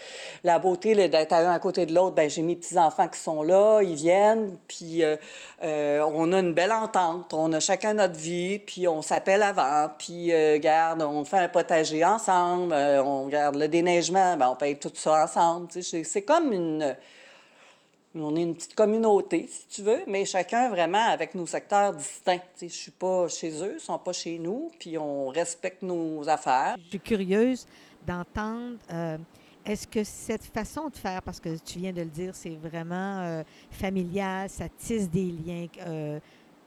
la 0.45 0.61
beauté 0.61 0.95
d'être 1.09 1.33
un 1.33 1.51
à 1.51 1.59
côté 1.59 1.87
de 1.87 1.95
l'autre, 1.95 2.15
ben 2.15 2.31
j'ai 2.31 2.43
mes 2.43 2.55
petits-enfants 2.55 3.09
qui 3.09 3.19
sont 3.19 3.43
là, 3.43 3.81
ils 3.83 3.97
viennent. 3.97 4.57
Puis 4.69 5.03
on 5.61 6.33
a 6.33 6.39
une 6.39 6.55
belle 6.55 6.73
entente. 6.73 7.35
On 7.35 7.53
a 7.53 7.59
chacun 7.61 7.95
notre 7.95 8.19
vie, 8.19 8.61
puis 8.61 8.87
on 8.87 9.03
s'appelle 9.03 9.43
avant. 9.43 9.89
Puis 9.99 10.33
garde, 10.61 11.03
on 11.03 11.25
fait 11.25 11.39
un 11.39 11.49
potager 11.49 12.05
ensemble 12.05 12.73
on 13.07 13.25
regarde 13.25 13.57
le 13.57 13.69
déneigement, 13.69 14.37
ben, 14.37 14.49
on 14.51 14.57
paye 14.57 14.79
tout 14.79 14.93
ça 14.95 15.25
ensemble. 15.25 15.69
C'est 15.73 16.23
comme 16.23 16.53
une. 16.53 16.97
On 18.15 18.37
est 18.37 18.43
une 18.43 18.55
petite 18.55 18.75
communauté, 18.75 19.49
si 19.51 19.67
tu 19.69 19.83
veux, 19.83 20.03
mais 20.07 20.27
chacun 20.27 20.69
vraiment 20.69 21.07
avec 21.09 21.35
nos 21.35 21.47
secteurs 21.47 21.95
distincts. 21.95 22.43
Je 22.59 22.67
ne 22.67 22.71
suis 22.71 22.91
pas 22.91 23.27
chez 23.29 23.51
eux, 23.63 23.71
ils 23.71 23.75
ne 23.75 23.79
sont 23.79 23.99
pas 23.99 24.13
chez 24.13 24.39
nous, 24.39 24.71
puis 24.79 24.99
on 24.99 25.29
respecte 25.29 25.81
nos 25.81 26.29
affaires. 26.29 26.77
Je 26.85 26.91
suis 26.91 27.01
curieuse 27.01 27.67
d'entendre. 28.07 28.77
Euh, 28.93 29.17
est-ce 29.65 29.87
que 29.87 30.03
cette 30.03 30.45
façon 30.45 30.89
de 30.89 30.97
faire, 30.97 31.23
parce 31.23 31.39
que 31.39 31.57
tu 31.57 31.79
viens 31.79 31.93
de 31.93 32.03
le 32.03 32.09
dire, 32.09 32.35
c'est 32.35 32.57
vraiment 32.57 33.21
euh, 33.21 33.43
familial, 33.71 34.51
ça 34.51 34.69
tisse 34.69 35.09
des 35.09 35.33
liens 35.47 35.67
euh, 35.87 36.19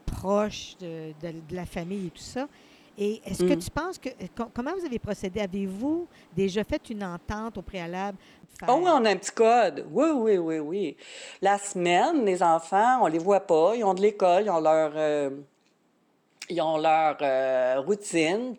proches 0.05 0.77
de, 0.79 1.13
la 1.51 1.65
famille 1.65 2.07
et 2.07 2.11
tout 2.11 2.23
ça. 2.23 2.47
Et 2.97 3.21
est-ce 3.25 3.43
que 3.43 3.53
mm. 3.53 3.59
tu 3.59 3.69
penses 3.69 3.97
que. 3.97 4.09
Comment 4.53 4.71
vous 4.77 4.85
avez 4.85 4.99
procédé? 4.99 5.41
Avez-vous 5.41 6.07
déjà 6.35 6.63
fait 6.63 6.89
une 6.89 7.03
entente 7.03 7.57
au 7.57 7.61
préalable? 7.61 8.17
Oh 8.67 8.79
oui, 8.81 8.89
on 8.93 9.03
a 9.03 9.09
un 9.09 9.17
petit 9.17 9.31
code. 9.31 9.85
Oui, 9.91 10.07
oui, 10.13 10.37
oui, 10.37 10.59
oui. 10.59 10.97
La 11.41 11.57
semaine, 11.57 12.23
les 12.25 12.41
enfants, 12.41 12.99
on 13.01 13.07
les 13.07 13.19
voit 13.19 13.41
pas. 13.41 13.75
Ils 13.75 13.83
ont 13.83 13.93
de 13.93 14.01
l'école, 14.01 14.43
ils 14.45 14.49
ont 14.49 14.61
leur, 14.61 14.93
euh, 14.95 15.29
ils 16.49 16.61
ont 16.61 16.77
leur 16.77 17.85
routine. 17.85 18.55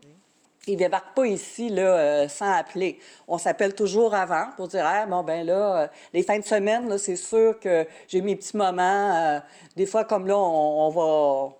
Ils 0.69 0.77
débarquent 0.77 1.15
pas 1.15 1.27
ici 1.27 1.69
là, 1.69 1.83
euh, 1.83 2.29
sans 2.29 2.51
appeler. 2.53 2.99
On 3.29 3.39
s'appelle 3.39 3.75
toujours 3.75 4.15
avant 4.15 4.47
pour 4.57 4.67
dire 4.67 4.85
ah, 4.85 5.07
bon 5.07 5.23
ben 5.23 5.47
là, 5.47 5.83
euh, 5.83 5.87
les 6.13 6.25
fins 6.25 6.41
de 6.41 6.45
semaine, 6.45 6.89
là, 6.89 6.99
c'est 6.99 7.17
sûr 7.17 7.59
que 7.61 7.87
j'ai 8.09 8.21
mes 8.21 8.35
petits 8.35 8.57
moments. 8.57 9.15
Euh, 9.15 9.39
des 9.77 9.87
fois, 9.87 10.05
comme 10.05 10.27
là, 10.27 10.37
on, 10.37 10.91
va 10.91 11.57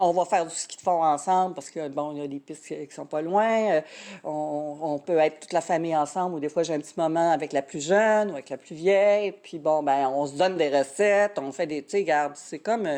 on 0.00 0.12
va 0.12 0.24
faire 0.24 0.46
du 0.46 0.54
ski 0.54 0.76
de 0.76 0.82
fond 0.82 1.04
ensemble 1.04 1.54
parce 1.54 1.70
que 1.70 1.88
bon, 1.88 2.12
il 2.12 2.18
y 2.18 2.22
a 2.22 2.26
des 2.26 2.40
pistes 2.40 2.66
qui, 2.66 2.94
sont 2.94 3.06
pas 3.06 3.22
loin. 3.22 3.82
On, 4.24 4.98
peut 5.04 5.18
être 5.18 5.40
toute 5.40 5.52
la 5.52 5.60
famille 5.60 5.96
ensemble 5.96 6.36
ou 6.36 6.40
des 6.40 6.48
fois 6.48 6.62
j'ai 6.62 6.74
un 6.74 6.80
petit 6.80 6.94
moment 6.96 7.30
avec 7.30 7.52
la 7.52 7.62
plus 7.62 7.84
jeune 7.84 8.30
ou 8.30 8.32
avec 8.32 8.48
la 8.48 8.56
plus 8.56 8.74
vieille. 8.74 9.32
Puis 9.32 9.58
bon, 9.58 9.82
ben 9.82 10.08
on 10.08 10.26
se 10.26 10.34
donne 10.34 10.56
des 10.56 10.76
recettes, 10.76 11.38
on 11.38 11.52
fait 11.52 11.66
des, 11.66 11.82
tu 11.82 11.90
sais, 11.90 12.04
garde, 12.04 12.32
c'est 12.34 12.58
comme, 12.58 12.88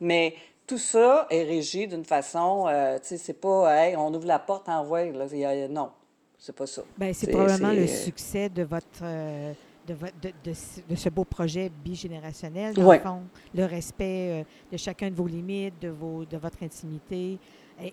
mais 0.00 0.34
tout 0.70 0.78
ça 0.78 1.26
est 1.30 1.42
régi 1.42 1.88
d'une 1.88 2.04
façon, 2.04 2.66
euh, 2.68 2.96
tu 3.00 3.08
sais, 3.08 3.16
c'est 3.16 3.40
pas, 3.40 3.74
hey, 3.74 3.96
on 3.96 4.14
ouvre 4.14 4.26
la 4.26 4.38
porte, 4.38 4.68
envoie. 4.68 5.04
Là, 5.06 5.26
non, 5.68 5.90
c'est 6.38 6.54
pas 6.54 6.66
ça. 6.66 6.82
Bien, 6.96 7.12
c'est 7.12 7.26
probablement 7.26 7.72
le 7.72 7.88
succès 7.88 8.48
de 8.48 8.62
votre. 8.62 9.02
Euh, 9.02 9.52
de, 9.86 9.94
de, 10.22 10.32
de, 10.88 10.94
ce 10.94 11.08
beau 11.08 11.24
projet 11.24 11.70
bigénérationnel, 11.84 12.74
dans 12.74 12.92
le 12.92 12.98
fond, 12.98 13.22
le 13.54 13.64
respect 13.64 14.40
euh, 14.40 14.44
de 14.72 14.76
chacun 14.76 15.10
de 15.10 15.14
vos 15.14 15.26
limites, 15.26 15.74
de, 15.80 15.88
vos, 15.88 16.24
de 16.24 16.36
votre 16.36 16.62
intimité. 16.62 17.38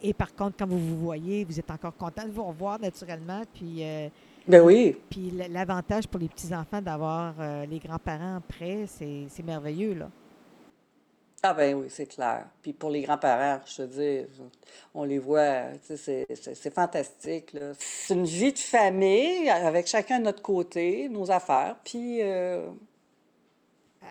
Et, 0.04 0.13
par 0.13 0.34
contre, 0.36 0.58
quand 0.58 0.67
vous 0.67 0.80
vous 0.80 0.97
voyez, 0.97 1.45
vous 1.45 1.60
êtes 1.60 1.71
encore 1.71 1.95
content 1.95 2.26
de 2.26 2.32
vous 2.32 2.43
revoir 2.43 2.78
naturellement. 2.80 3.41
Puis, 3.54 3.82
ben 4.45 4.62
oui. 4.62 4.97
Puis 5.10 5.32
l'avantage 5.50 6.08
pour 6.08 6.19
les 6.19 6.28
petits-enfants 6.28 6.82
d'avoir 6.82 7.36
les 7.69 7.80
grands-parents 7.80 8.41
près, 8.45 8.86
c'est 8.86 9.43
merveilleux, 9.45 9.93
là. 9.93 10.10
Ah 11.43 11.54
ben 11.54 11.76
oui, 11.76 11.88
c'est 11.89 12.08
clair. 12.08 12.47
Puis 12.62 12.73
pour 12.73 12.89
les 12.89 13.04
grands-parents, 13.04 13.62
je 13.65 13.76
te 13.76 13.82
dis, 13.84 14.28
on 14.93 15.04
les 15.04 15.19
voit, 15.19 15.65
c'est 15.84 16.73
fantastique. 16.73 17.56
C'est 17.78 18.15
une 18.15 18.26
vie 18.26 18.54
de 18.54 18.60
famille 18.60 19.47
avec 19.50 19.86
chacun 19.86 20.19
de 20.19 20.26
notre 20.26 20.41
côté, 20.41 21.08
nos 21.10 21.30
affaires, 21.30 21.76
puis... 21.84 22.21
Euh, 22.21 22.67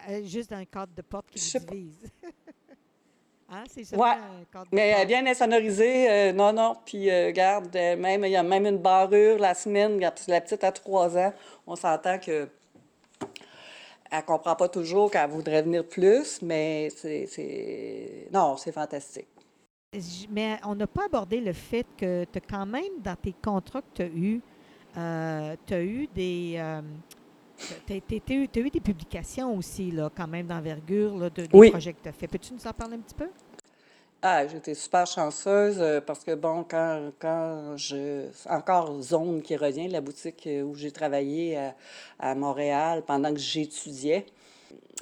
euh, 0.09 0.23
juste 0.25 0.51
dans 0.51 0.59
un 0.59 0.65
cadre 0.65 0.93
de 0.95 1.03
porte 1.03 1.27
qui 1.31 1.41
se 1.41 1.59
divise. 1.59 1.99
hein? 3.49 3.65
C'est 3.75 3.97
ouais. 3.97 4.09
un 4.09 4.45
cadre 4.53 4.71
de 4.71 4.77
Mais 4.77 5.05
bien 5.07 5.27
insonorisé, 5.27 6.09
euh, 6.09 6.33
non, 6.33 6.53
non. 6.53 6.77
Puis 6.85 7.11
regarde, 7.11 7.75
même, 7.75 8.25
il 8.25 8.31
y 8.31 8.37
a 8.37 8.43
même 8.45 8.67
une 8.67 8.79
barrure 8.79 9.39
la 9.39 9.55
semaine, 9.55 9.99
la 9.99 10.13
petite 10.13 10.63
à 10.63 10.71
trois 10.71 11.19
ans, 11.19 11.33
on 11.67 11.75
s'entend 11.75 12.21
que 12.21 12.49
elle 14.17 14.25
comprend 14.25 14.57
pas 14.57 14.69
toujours 14.69 15.11
qu'elle 15.11 15.29
voudrait 15.29 15.63
venir 15.63 15.87
plus, 15.87 16.41
mais 16.43 16.89
c'est. 16.91 18.29
Non, 18.33 18.57
c'est 18.57 18.73
fantastique. 18.73 19.29
Mais 20.31 20.59
on 20.65 20.75
n'a 20.75 20.87
pas 20.87 21.07
abordé 21.07 21.41
le 21.41 21.53
fait 21.53 21.87
que 21.97 22.25
tu 22.25 22.39
as 22.39 22.41
quand 22.41 22.67
même, 22.67 23.01
dans 23.03 23.17
tes 23.17 23.33
contrats 23.33 23.83
que 23.83 23.95
tu 23.95 24.03
as 24.03 24.07
eus, 24.07 24.43
euh, 24.97 25.57
tu 25.67 25.75
as 25.75 25.83
eu 25.83 26.09
des. 26.15 26.55
Euh, 26.59 26.83
tu 27.87 27.95
as, 27.95 28.61
eu 28.61 28.71
des 28.71 28.81
publications 28.81 29.57
aussi, 29.57 29.91
là, 29.91 30.11
quand 30.15 30.27
même, 30.27 30.47
d'envergure 30.47 31.31
de, 31.31 31.47
des 31.47 31.71
projets 31.71 31.95
que 31.95 32.03
tu 32.03 32.09
as 32.09 32.13
fait. 32.13 32.27
Peux-tu 32.27 32.53
nous 32.53 32.67
en 32.67 32.73
parler 32.73 32.97
un 32.97 33.01
petit 33.01 33.15
peu? 33.15 33.29
Ah, 34.23 34.47
j'étais 34.47 34.75
super 34.75 35.07
chanceuse 35.07 35.77
euh, 35.79 36.01
parce 36.01 36.25
que, 36.25 36.35
bon, 36.35 36.65
quand, 36.65 37.13
quand 37.19 37.77
je. 37.77 38.25
Encore 38.49 39.01
Zone 39.03 39.43
qui 39.43 39.57
revient, 39.57 39.89
la 39.89 40.01
boutique 40.01 40.47
euh, 40.47 40.63
où 40.63 40.75
j'ai 40.75 40.91
travaillé 40.91 41.59
à, 42.19 42.35
Montréal 42.35 43.03
pendant 43.07 43.33
que 43.33 43.39
j'étudiais. 43.39 44.27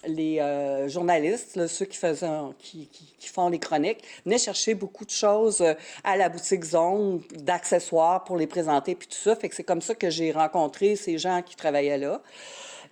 Les 0.06 0.40
euh, 0.40 0.88
journalistes, 0.88 1.66
ceux 1.66 1.86
qui, 1.86 1.96
faisaient, 1.96 2.28
qui, 2.58 2.88
qui, 2.88 3.28
font 3.28 3.48
les 3.48 3.58
chroniques, 3.58 4.02
venaient 4.26 4.36
chercher 4.36 4.74
beaucoup 4.74 5.06
de 5.06 5.10
choses 5.10 5.64
à 6.02 6.16
la 6.16 6.28
boutique 6.28 6.64
Zone, 6.64 7.22
d'accessoires 7.36 8.24
pour 8.24 8.36
les 8.36 8.46
présenter, 8.46 8.94
puis 8.96 9.08
tout 9.08 9.16
ça. 9.16 9.34
Fait 9.36 9.48
que 9.48 9.54
c'est 9.54 9.64
comme 9.64 9.80
ça 9.80 9.94
que 9.94 10.10
j'ai 10.10 10.32
rencontré 10.32 10.96
ces 10.96 11.16
gens 11.16 11.40
qui 11.40 11.56
travaillaient 11.56 11.98
là. 11.98 12.20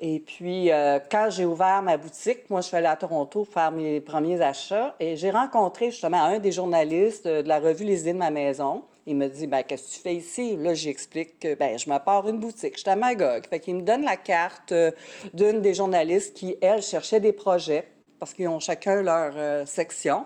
Et 0.05 0.19
puis, 0.19 0.73
euh, 0.73 0.99
quand 1.09 1.29
j'ai 1.31 1.45
ouvert 1.45 1.81
ma 1.81 1.97
boutique, 1.97 2.51
moi, 2.51 2.61
je 2.61 2.67
suis 2.67 2.77
allée 2.77 2.89
à 2.89 2.97
Toronto 2.97 3.45
faire 3.45 3.71
mes 3.71 4.01
premiers 4.01 4.41
achats 4.41 4.97
et 4.99 5.17
j'ai 5.17 5.31
rencontré 5.31 5.93
justement 5.93 6.25
un 6.25 6.41
des 6.41 6.51
journalistes 6.51 7.29
de 7.29 7.47
la 7.47 7.61
revue 7.61 7.85
Les 7.85 8.01
idées 8.01 8.13
de 8.13 8.19
ma 8.19 8.33
maison. 8.33 8.83
Il 9.07 9.15
me 9.15 9.29
dit, 9.29 9.47
ben, 9.47 9.63
qu'est-ce 9.63 9.85
que 9.85 9.95
tu 9.95 10.01
fais 10.01 10.15
ici? 10.17 10.57
Là, 10.57 10.75
j'explique 10.75 11.39
que, 11.39 11.55
ben, 11.55 11.79
je 11.79 11.89
m'apporte 11.89 12.29
une 12.29 12.41
boutique. 12.41 12.75
Je 12.75 12.81
suis 12.81 12.91
à 12.91 12.97
Magog. 12.97 13.47
Fait 13.49 13.61
qu'il 13.61 13.77
me 13.77 13.83
donne 13.83 14.03
la 14.03 14.17
carte 14.17 14.73
euh, 14.73 14.91
d'une 15.35 15.61
des 15.61 15.73
journalistes 15.73 16.35
qui, 16.35 16.57
elle, 16.61 16.83
cherchait 16.83 17.21
des 17.21 17.33
projets 17.33 17.87
parce 18.19 18.35
qu'ils 18.35 18.49
ont 18.49 18.59
chacun 18.59 19.03
leur 19.03 19.33
euh, 19.37 19.65
section. 19.67 20.25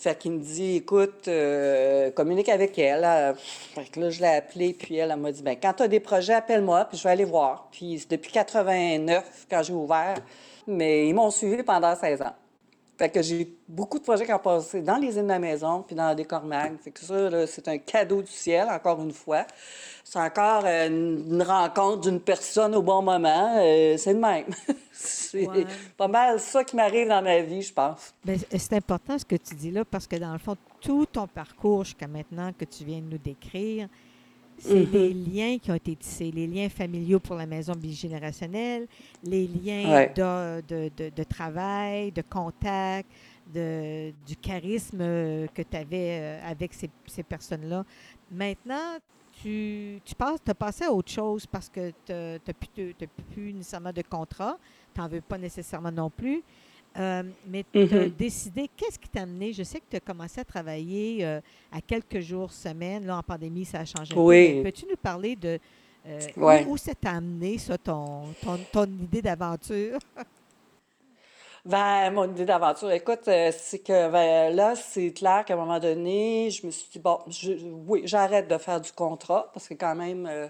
Fait 0.00 0.18
qu'il 0.18 0.32
me 0.32 0.38
dit, 0.38 0.76
écoute, 0.76 1.28
euh, 1.28 2.10
communique 2.12 2.48
avec 2.48 2.78
elle. 2.78 3.36
Fait 3.74 3.84
que 3.84 4.00
là, 4.00 4.08
je 4.08 4.20
l'ai 4.20 4.28
appelée, 4.28 4.72
puis 4.72 4.96
elle, 4.96 5.10
elle 5.10 5.20
m'a 5.20 5.30
dit, 5.30 5.42
ben 5.42 5.56
quand 5.60 5.74
tu 5.74 5.82
as 5.82 5.88
des 5.88 6.00
projets, 6.00 6.32
appelle-moi, 6.32 6.86
puis 6.86 6.96
je 6.96 7.02
vais 7.02 7.10
aller 7.10 7.26
voir. 7.26 7.68
Puis 7.70 7.98
c'est 7.98 8.10
depuis 8.10 8.32
89, 8.32 9.46
quand 9.50 9.62
j'ai 9.62 9.74
ouvert, 9.74 10.14
mais 10.66 11.06
ils 11.06 11.14
m'ont 11.14 11.30
suivi 11.30 11.62
pendant 11.62 11.94
16 11.94 12.22
ans. 12.22 12.34
Fait 12.96 13.10
que 13.10 13.20
j'ai 13.20 13.54
beaucoup 13.68 13.98
de 13.98 14.04
projets 14.04 14.24
qui 14.24 14.32
ont 14.32 14.38
passé 14.38 14.80
dans 14.80 14.96
les 14.96 15.16
îles 15.16 15.22
de 15.22 15.28
la 15.28 15.38
maison, 15.38 15.82
puis 15.86 15.94
dans 15.94 16.08
la 16.08 16.14
Décormag. 16.14 16.78
Fait 16.80 16.90
que 16.90 17.00
ça, 17.00 17.46
c'est 17.46 17.68
un 17.68 17.76
cadeau 17.76 18.22
du 18.22 18.30
ciel, 18.30 18.68
encore 18.70 19.02
une 19.02 19.12
fois. 19.12 19.46
C'est 20.04 20.18
encore 20.18 20.64
euh, 20.64 20.88
une 20.88 21.42
rencontre 21.42 22.00
d'une 22.00 22.20
personne 22.20 22.74
au 22.74 22.82
bon 22.82 23.02
moment. 23.02 23.54
Euh, 23.58 23.96
c'est 23.98 24.14
le 24.14 24.18
même. 24.18 24.46
c'est 25.02 25.46
pas 25.96 26.08
mal 26.08 26.38
ça 26.38 26.62
qui 26.62 26.76
m'arrive 26.76 27.08
dans 27.08 27.22
ma 27.22 27.40
vie, 27.40 27.62
je 27.62 27.72
pense. 27.72 28.14
Ben, 28.24 28.38
c'est 28.38 28.74
important 28.74 29.18
ce 29.18 29.24
que 29.24 29.36
tu 29.36 29.54
dis 29.54 29.70
là, 29.70 29.84
parce 29.84 30.06
que 30.06 30.16
dans 30.16 30.32
le 30.32 30.38
fond, 30.38 30.56
tout 30.80 31.06
ton 31.06 31.26
parcours 31.26 31.84
jusqu'à 31.84 32.06
maintenant 32.06 32.52
que 32.52 32.64
tu 32.64 32.84
viens 32.84 33.00
de 33.00 33.06
nous 33.06 33.18
décrire, 33.18 33.88
c'est 34.58 34.74
mm-hmm. 34.74 34.92
les 34.92 35.14
liens 35.14 35.58
qui 35.58 35.70
ont 35.70 35.74
été 35.74 35.96
tissés, 35.96 36.30
les 36.30 36.46
liens 36.46 36.68
familiaux 36.68 37.18
pour 37.18 37.36
la 37.36 37.46
maison 37.46 37.72
bigénérationnelle, 37.72 38.86
les 39.24 39.46
liens 39.46 40.06
de, 40.14 40.60
de, 40.68 41.10
de, 41.10 41.22
travail, 41.24 42.12
de 42.12 42.22
contact, 42.22 43.08
du 43.54 44.36
charisme 44.40 44.98
que 44.98 45.62
tu 45.62 45.76
avais 45.76 46.20
euh, 46.20 46.50
avec 46.50 46.74
ces, 46.74 46.90
ces 47.06 47.22
personnes-là. 47.22 47.84
Maintenant, 48.30 48.98
tu, 49.42 50.00
tu 50.04 50.14
passes, 50.14 50.40
as 50.46 50.54
passé 50.54 50.84
à 50.84 50.92
autre 50.92 51.10
chose 51.10 51.46
parce 51.46 51.68
que 51.68 51.90
tu 52.04 52.12
n'as 52.12 52.38
plus, 52.38 52.94
plus, 53.32 53.52
nécessairement 53.52 53.92
de 53.92 54.02
contrat, 54.02 54.58
tu 54.94 55.00
n'en 55.00 55.08
veux 55.08 55.20
pas 55.20 55.38
nécessairement 55.38 55.92
non 55.92 56.10
plus. 56.10 56.42
Euh, 56.98 57.22
mais 57.46 57.64
tu 57.72 57.80
as 57.80 57.84
mm-hmm. 57.84 58.16
décidé, 58.16 58.70
qu'est-ce 58.76 58.98
qui 58.98 59.08
t'a 59.08 59.22
amené? 59.22 59.52
Je 59.52 59.62
sais 59.62 59.78
que 59.78 59.84
tu 59.88 59.96
as 59.96 60.00
commencé 60.00 60.40
à 60.40 60.44
travailler 60.44 61.24
euh, 61.24 61.40
à 61.70 61.80
quelques 61.80 62.20
jours, 62.20 62.52
semaines. 62.52 63.06
Là, 63.06 63.18
en 63.18 63.22
pandémie, 63.22 63.64
ça 63.64 63.80
a 63.80 63.84
changé. 63.84 64.12
Oui. 64.16 64.62
Peux-tu 64.62 64.86
nous 64.86 64.96
parler 64.96 65.36
de 65.36 65.58
euh, 66.06 66.64
où, 66.66 66.76
ça 66.76 66.94
t'a 66.94 67.12
amené, 67.12 67.58
ça, 67.58 67.78
ton, 67.78 68.32
ton, 68.42 68.58
ton 68.72 68.86
idée 68.86 69.22
d'aventure? 69.22 69.98
Ben, 71.66 72.10
mon 72.10 72.24
idée 72.24 72.46
d'aventure, 72.46 72.90
écoute, 72.90 73.28
euh, 73.28 73.52
c'est 73.54 73.80
que 73.80 74.08
ben, 74.10 74.54
là, 74.56 74.74
c'est 74.74 75.12
clair 75.12 75.44
qu'à 75.44 75.52
un 75.54 75.56
moment 75.58 75.78
donné, 75.78 76.50
je 76.50 76.66
me 76.66 76.70
suis 76.70 76.88
dit, 76.90 76.98
bon, 76.98 77.18
oui, 77.86 78.00
j'arrête 78.04 78.48
de 78.48 78.56
faire 78.56 78.80
du 78.80 78.90
contrat 78.92 79.50
parce 79.52 79.68
que 79.68 79.74
quand 79.74 79.94
même, 79.94 80.26
euh, 80.26 80.48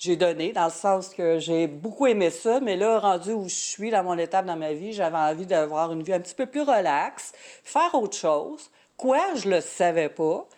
j'ai 0.00 0.16
donné, 0.16 0.52
dans 0.52 0.64
le 0.64 0.72
sens 0.72 1.10
que 1.10 1.38
j'ai 1.38 1.68
beaucoup 1.68 2.08
aimé 2.08 2.30
ça, 2.30 2.58
mais 2.58 2.76
là, 2.76 2.98
rendu 2.98 3.30
où 3.32 3.48
je 3.48 3.54
suis 3.54 3.90
dans 3.92 4.02
mon 4.02 4.18
étape 4.18 4.44
dans 4.44 4.56
ma 4.56 4.72
vie, 4.72 4.92
j'avais 4.92 5.18
envie 5.18 5.46
d'avoir 5.46 5.92
une 5.92 6.02
vie 6.02 6.14
un 6.14 6.20
petit 6.20 6.34
peu 6.34 6.46
plus 6.46 6.62
relaxe, 6.62 7.32
faire 7.62 7.94
autre 7.94 8.16
chose. 8.16 8.70
Quoi, 8.96 9.20
je 9.36 9.48
le 9.48 9.60
savais 9.60 10.08
pas, 10.08 10.48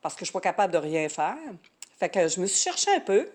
parce 0.00 0.14
que 0.14 0.20
je 0.20 0.26
suis 0.26 0.32
pas 0.32 0.40
capable 0.40 0.72
de 0.72 0.78
rien 0.78 1.08
faire. 1.08 1.36
Fait 1.98 2.08
que 2.08 2.28
je 2.28 2.40
me 2.40 2.46
suis 2.46 2.62
cherchée 2.62 2.92
un 2.94 3.00
peu. 3.00 3.28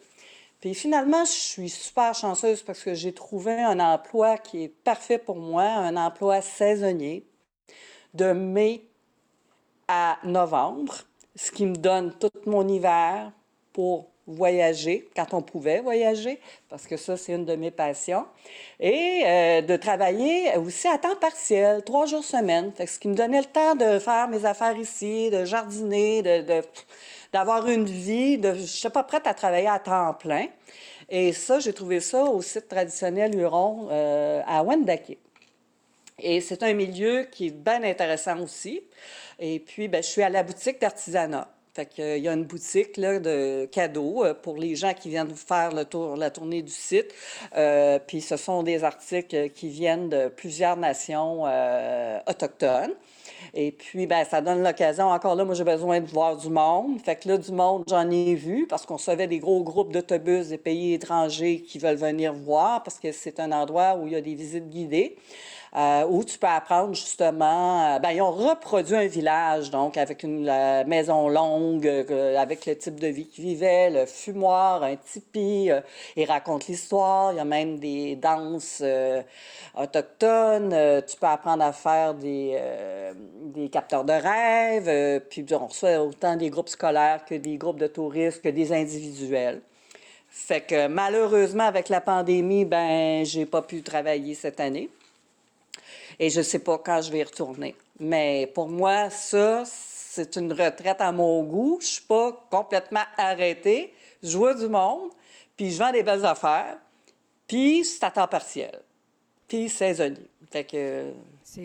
Puis 0.66 0.74
finalement, 0.74 1.24
je 1.26 1.32
suis 1.32 1.70
super 1.70 2.16
chanceuse 2.16 2.64
parce 2.64 2.82
que 2.82 2.96
j'ai 2.96 3.14
trouvé 3.14 3.52
un 3.54 3.80
emploi 3.80 4.40
qui 4.40 4.64
est 4.64 4.68
parfait 4.68 5.20
pour 5.20 5.36
moi, 5.36 5.62
un 5.62 5.96
emploi 5.96 6.42
saisonnier 6.42 7.24
de 8.16 8.32
mai 8.32 8.82
à 9.88 10.18
novembre, 10.24 10.96
ce 11.36 11.52
qui 11.52 11.68
me 11.68 11.76
donne 11.76 12.16
tout 12.18 12.32
mon 12.48 12.68
hiver 12.68 13.32
pour 13.74 14.08
voyager 14.26 15.08
quand 15.16 15.36
on 15.36 15.44
pouvait 15.44 15.82
voyager, 15.82 16.40
parce 16.68 16.88
que 16.88 16.98
ça, 16.98 17.16
c'est 17.16 17.34
une 17.34 17.46
de 17.46 17.56
mes 17.56 17.70
passions, 17.70 18.26
et 18.80 19.22
euh, 19.24 19.62
de 19.62 19.76
travailler 19.76 20.58
aussi 20.58 20.88
à 20.88 20.98
temps 20.98 21.16
partiel, 21.16 21.84
trois 21.84 22.08
jours 22.08 22.24
semaine, 22.24 22.72
ce 22.76 22.98
qui 22.98 23.08
me 23.08 23.14
donnait 23.14 23.42
le 23.42 23.46
temps 23.46 23.76
de 23.76 24.00
faire 24.00 24.28
mes 24.30 24.46
affaires 24.46 24.78
ici, 24.78 25.30
de 25.30 25.46
jardiner, 25.46 26.24
de, 26.24 26.64
d'avoir 27.36 27.68
une 27.68 27.84
vie, 27.84 28.38
de, 28.38 28.54
je 28.54 28.62
ne 28.62 28.66
suis 28.66 28.90
pas 28.90 29.04
prête 29.04 29.28
à 29.28 29.34
travailler 29.34 29.68
à 29.68 29.78
temps 29.78 30.14
plein. 30.14 30.48
Et 31.10 31.34
ça, 31.34 31.60
j'ai 31.60 31.74
trouvé 31.74 32.00
ça 32.00 32.24
au 32.24 32.42
site 32.42 32.70
traditionnel 32.70 33.38
Huron 33.38 33.90
euh, 33.92 34.42
à 34.48 34.64
Wendake. 34.64 35.18
Et 36.18 36.40
c'est 36.40 36.64
un 36.64 36.74
milieu 36.74 37.28
qui 37.30 37.48
est 37.48 37.52
bien 37.52 37.84
intéressant 37.84 38.40
aussi. 38.40 38.82
Et 39.38 39.60
puis, 39.60 39.90
ben, 39.90 40.02
je 40.02 40.08
suis 40.08 40.24
à 40.24 40.30
la 40.30 40.44
boutique 40.44 40.80
d'artisanat. 40.80 41.50
Fait 41.74 41.86
qu'il 41.86 42.20
y 42.20 42.30
a 42.30 42.32
une 42.32 42.46
boutique 42.46 42.96
là, 42.96 43.20
de 43.20 43.68
cadeaux 43.70 44.24
euh, 44.24 44.34
pour 44.34 44.56
les 44.56 44.78
gens 44.78 44.94
qui 44.94 45.10
viennent 45.10 45.36
faire 45.36 45.74
le 45.74 45.84
tour, 45.84 46.16
la 46.16 46.30
tournée 46.30 46.62
du 46.62 46.72
site. 46.72 47.14
Euh, 47.58 48.00
puis 48.00 48.22
ce 48.22 48.38
sont 48.38 48.64
des 48.64 48.86
articles 48.86 49.50
qui 49.50 49.68
viennent 49.68 50.08
de 50.08 50.30
plusieurs 50.30 50.78
nations 50.78 51.44
euh, 51.46 52.18
autochtones. 52.28 52.94
Et 53.54 53.72
puis, 53.72 54.08
ben, 54.08 54.26
ça 54.26 54.42
donne 54.42 54.64
l'occasion. 54.64 55.10
Encore 55.10 55.36
là, 55.36 55.46
moi, 55.46 55.56
j'ai 55.56 55.64
besoin 55.64 56.00
de 56.02 56.08
voir 56.08 56.38
du 56.38 56.50
monde. 56.50 57.00
Fait 57.04 57.16
que 57.16 57.28
là, 57.30 57.38
du 57.38 57.52
monde, 57.52 57.84
j'en 57.88 58.10
ai 58.10 58.36
vu 58.36 58.68
parce 58.68 58.86
qu'on 58.86 58.98
savait 58.98 59.28
des 59.28 59.40
gros 59.40 59.64
groupes 59.64 59.92
d'autobus 59.94 60.50
des 60.50 60.58
pays 60.58 60.94
étrangers 60.94 61.62
qui 61.62 61.80
veulent 61.80 61.96
venir 61.98 62.34
voir 62.34 62.84
parce 62.84 63.00
que 63.00 63.12
c'est 63.12 63.40
un 63.40 63.52
endroit 63.52 63.96
où 63.98 64.08
il 64.08 64.14
y 64.14 64.16
a 64.16 64.22
des 64.22 64.36
visites 64.36 64.70
guidées. 64.70 65.18
Euh, 65.76 66.06
où 66.08 66.24
tu 66.24 66.38
peux 66.38 66.48
apprendre 66.48 66.94
justement. 66.94 67.96
Euh, 67.96 68.00
ben, 68.00 68.12
ils 68.12 68.22
ont 68.22 68.32
reproduit 68.32 68.96
un 68.96 69.08
village, 69.08 69.72
donc 69.72 69.98
avec 69.98 70.24
une 70.24 70.46
maison 70.88 71.28
longue, 71.28 71.86
euh, 71.86 72.38
avec 72.38 72.66
le 72.66 72.78
type 72.78 72.98
de 72.98 73.08
vie 73.08 73.28
qu'ils 73.28 73.44
vivaient, 73.44 73.90
le 73.90 74.06
fumoir, 74.06 74.84
un 74.84 74.96
tipi. 74.96 75.70
ils 76.16 76.26
racontent 76.26 76.66
l'histoire. 76.70 77.34
Il 77.34 77.38
y 77.38 77.40
a 77.40 77.46
même 77.46 77.78
des 77.80 78.16
danses 78.16 78.82
autochtones. 79.76 81.04
tu 81.06 81.18
peux 81.18 81.28
apprendre 81.28 81.64
à 81.64 81.74
faire 81.74 82.14
des, 82.14 82.58
des 83.44 83.68
capteurs 83.70 84.06
de 84.06 84.14
rêves. 84.14 85.22
puis 85.30 85.46
on 85.52 85.68
reçoit 85.68 86.00
autant 86.02 86.38
des 86.38 86.50
groupes 86.50 86.70
scolaires 86.70 87.26
que 87.26 87.36
des 87.36 87.58
groupes 87.58 87.80
de 87.80 87.88
touristes, 87.88 88.42
que 88.42 88.50
des 88.50 88.72
individuels. 88.72 89.62
Fait 90.30 90.62
que 90.62 90.88
malheureusement, 90.88 91.66
avec 91.66 91.90
la 91.90 92.00
pandémie, 92.02 92.64
ben, 92.64 93.26
j'ai 93.26 93.46
pas 93.46 93.62
pu 93.62 93.82
travailler 93.82 94.36
cette 94.36 94.60
année 94.62 94.90
et 96.20 96.30
je 96.30 96.40
ne 96.40 96.44
sais 96.44 96.60
pas 96.60 96.78
quand 96.78 97.02
je 97.02 97.12
vais 97.12 97.20
y 97.20 97.24
retourner. 97.24 97.76
Mais 98.00 98.52
pour 98.54 98.68
moi, 98.68 99.10
ça, 99.10 99.64
c'est 99.66 100.36
une 100.36 100.52
retraite 100.52 101.00
à 101.00 101.12
mon 101.12 101.44
goût. 101.44 101.78
Je 101.82 101.86
ne 101.86 101.92
suis 101.92 102.04
pas 102.04 102.48
complètement 102.50 103.04
arrêtée. 103.18 103.94
Je 104.24 104.38
vois 104.38 104.54
du 104.54 104.68
monde, 104.68 105.12
puis 105.56 105.72
je 105.72 105.80
vends 105.80 105.92
des 105.92 106.04
belles 106.04 106.26
affaires, 106.26 106.78
puis 107.48 107.84
c'est 107.86 108.04
à 108.04 108.12
temps 108.12 108.28
partiel, 108.28 108.80
puis 109.48 109.70
saisonnier. 109.70 110.30
Fait 110.52 110.64
que 110.64 111.12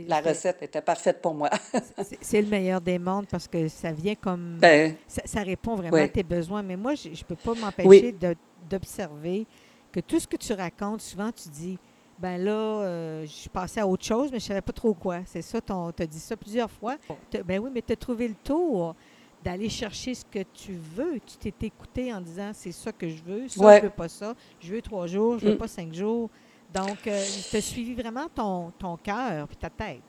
la 0.07 0.21
recette 0.21 0.63
était 0.63 0.83
parfaite 0.83 1.21
pour 1.21 1.35
moi. 1.35 1.51
c'est 2.21 2.43
le 2.43 2.49
meilleur 2.49 2.81
des 2.81 2.99
mondes 2.99 3.27
parce 3.27 3.49
que 3.49 3.69
ça 3.69 3.93
vient 3.93 4.15
comme... 4.15 4.59
Ben, 4.61 4.95
ça, 5.07 5.43
répond 5.43 5.75
vraiment 5.75 5.97
à 5.97 6.09
tes 6.09 6.23
besoins. 6.23 6.63
Mais 6.63 6.77
moi, 6.77 6.95
je 6.95 7.09
ne 7.09 7.25
peux 7.27 7.37
pas 7.37 7.55
m'empêcher 7.55 8.15
d'observer 8.69 9.47
que 9.93 10.01
tout 10.01 10.21
ce 10.21 10.27
que 10.27 10.37
tu 10.37 10.53
racontes, 10.53 11.01
souvent 11.01 11.31
tu 11.33 11.49
dis 11.49 11.79
ben 12.21 12.37
là, 12.37 12.53
euh, 12.53 13.23
je 13.23 13.31
suis 13.31 13.49
passée 13.49 13.81
à 13.81 13.87
autre 13.87 14.05
chose, 14.05 14.31
mais 14.31 14.39
je 14.39 14.45
ne 14.45 14.49
savais 14.49 14.61
pas 14.61 14.73
trop 14.73 14.93
quoi. 14.93 15.21
C'est 15.25 15.43
ça, 15.43 15.61
tu 15.61 15.73
as 15.73 16.07
dit 16.07 16.21
ça 16.21 16.37
plusieurs 16.37 16.71
fois. 16.71 16.97
Ben 17.45 17.59
oui, 17.59 17.71
mais 17.73 17.83
tu 17.83 17.93
as 17.93 17.97
trouvé 17.97 18.29
le 18.29 18.35
tour 18.35 18.95
d'aller 19.43 19.71
chercher 19.71 20.15
ce 20.15 20.25
que 20.25 20.41
tu 20.53 20.73
veux. 20.95 21.19
Tu 21.21 21.51
t'es 21.51 21.67
écouté 21.67 22.13
en 22.13 22.21
disant 22.21 22.51
c'est 22.53 22.73
ça 22.73 22.93
que 22.93 23.09
je 23.09 23.23
veux, 23.23 23.49
ça, 23.49 23.79
je 23.79 23.83
veux 23.83 23.91
pas 23.91 24.09
ça, 24.09 24.35
je 24.61 24.75
veux 24.75 24.83
trois 24.83 25.07
jours, 25.07 25.39
je 25.39 25.47
veux 25.47 25.55
mm. 25.55 25.59
pas 25.59 25.69
cinq 25.69 25.95
jours. 25.95 26.29
Donc, 26.75 27.07
euh, 27.07 27.25
tu 27.51 27.57
as 27.57 27.61
suivi 27.61 27.95
vraiment 27.95 28.29
ton, 28.29 28.71
ton 28.79 28.97
cœur 28.97 29.49
puis 29.49 29.57
ta 29.57 29.71
tête. 29.71 30.03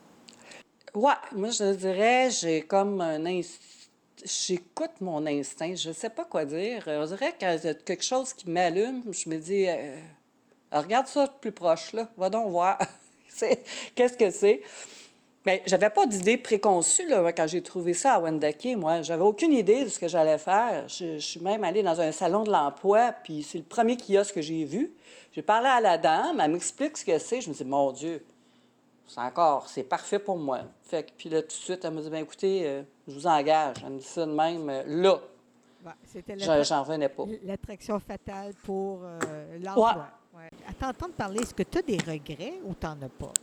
Oui, 0.93 1.13
moi, 1.31 1.49
je 1.49 1.73
dirais, 1.73 2.29
j'ai 2.29 2.61
comme 2.61 2.99
un 3.01 3.25
instinct 3.25 3.79
j'écoute 4.23 4.91
mon 4.99 5.25
instinct. 5.25 5.73
Je 5.75 5.89
ne 5.89 5.93
sais 5.93 6.09
pas 6.09 6.25
quoi 6.25 6.45
dire. 6.45 6.83
On 6.87 7.05
dirait 7.05 7.33
y 7.41 7.45
a 7.45 7.73
quelque 7.73 8.03
chose 8.03 8.33
qui 8.33 8.49
m'allume. 8.49 9.03
Je 9.11 9.29
me 9.29 9.37
dis, 9.37 9.67
euh, 9.67 9.97
regarde 10.71 11.07
ça 11.07 11.27
de 11.27 11.31
plus 11.39 11.51
proche, 11.51 11.93
là. 11.93 12.07
Va 12.17 12.29
donc 12.29 12.49
voir. 12.49 12.77
Qu'est-ce 13.95 14.17
que 14.17 14.29
c'est? 14.29 14.61
Mais 15.45 15.63
j'avais 15.65 15.89
pas 15.89 16.05
d'idée 16.05 16.37
préconçue 16.37 17.07
là, 17.07 17.31
quand 17.33 17.47
j'ai 17.47 17.63
trouvé 17.63 17.93
ça 17.93 18.13
à 18.13 18.19
Wendake, 18.19 18.77
moi. 18.77 19.01
J'avais 19.01 19.23
aucune 19.23 19.53
idée 19.53 19.85
de 19.85 19.89
ce 19.89 19.97
que 19.97 20.07
j'allais 20.07 20.37
faire. 20.37 20.87
Je, 20.87 21.17
suis 21.17 21.39
même 21.39 21.63
allée 21.63 21.81
dans 21.81 21.99
un 21.99 22.11
salon 22.11 22.43
de 22.43 22.51
l'emploi, 22.51 23.11
puis 23.23 23.41
c'est 23.41 23.57
le 23.57 23.63
premier 23.63 23.97
kiosque 23.97 24.35
que 24.35 24.41
j'ai 24.41 24.63
vu. 24.65 24.93
J'ai 25.31 25.41
parlé 25.41 25.67
à 25.67 25.81
la 25.81 25.97
dame, 25.97 26.39
elle 26.39 26.51
m'explique 26.51 26.95
ce 26.97 27.05
que 27.05 27.17
c'est. 27.17 27.41
Je 27.41 27.49
me 27.49 27.55
dis, 27.55 27.65
mon 27.65 27.91
Dieu, 27.91 28.23
c'est 29.07 29.19
encore, 29.19 29.67
c'est 29.67 29.83
parfait 29.83 30.19
pour 30.19 30.37
moi. 30.37 30.59
Fait 30.83 31.03
que, 31.03 31.11
puis 31.17 31.29
là, 31.29 31.41
tout 31.41 31.47
de 31.47 31.53
suite, 31.53 31.83
elle 31.83 31.91
me 31.91 32.01
dit, 32.01 32.09
bien, 32.09 32.19
écoutez, 32.19 32.67
euh, 32.67 32.83
je 33.07 33.13
vous 33.13 33.27
engage. 33.27 33.77
Elle 33.83 33.93
me 33.93 33.99
dit 33.99 34.05
ça 34.05 34.25
de 34.25 34.31
même, 34.31 34.69
euh, 34.69 34.83
là. 34.85 35.19
J'en 36.37 36.83
revenais 36.83 37.09
pas. 37.09 37.23
L'attraction 37.43 37.99
fatale 37.99 38.53
pour 38.63 39.01
euh, 39.03 39.57
l'emploi. 39.59 40.07
À 40.67 40.73
t'entendre 40.73 41.13
parler, 41.13 41.41
est-ce 41.41 41.53
que 41.53 41.63
tu 41.63 41.77
as 41.77 41.81
des 41.81 41.97
regrets 41.97 42.59
ou 42.63 42.73
tu 42.73 42.85
n'en 42.85 43.01
as 43.01 43.09
pas? 43.09 43.33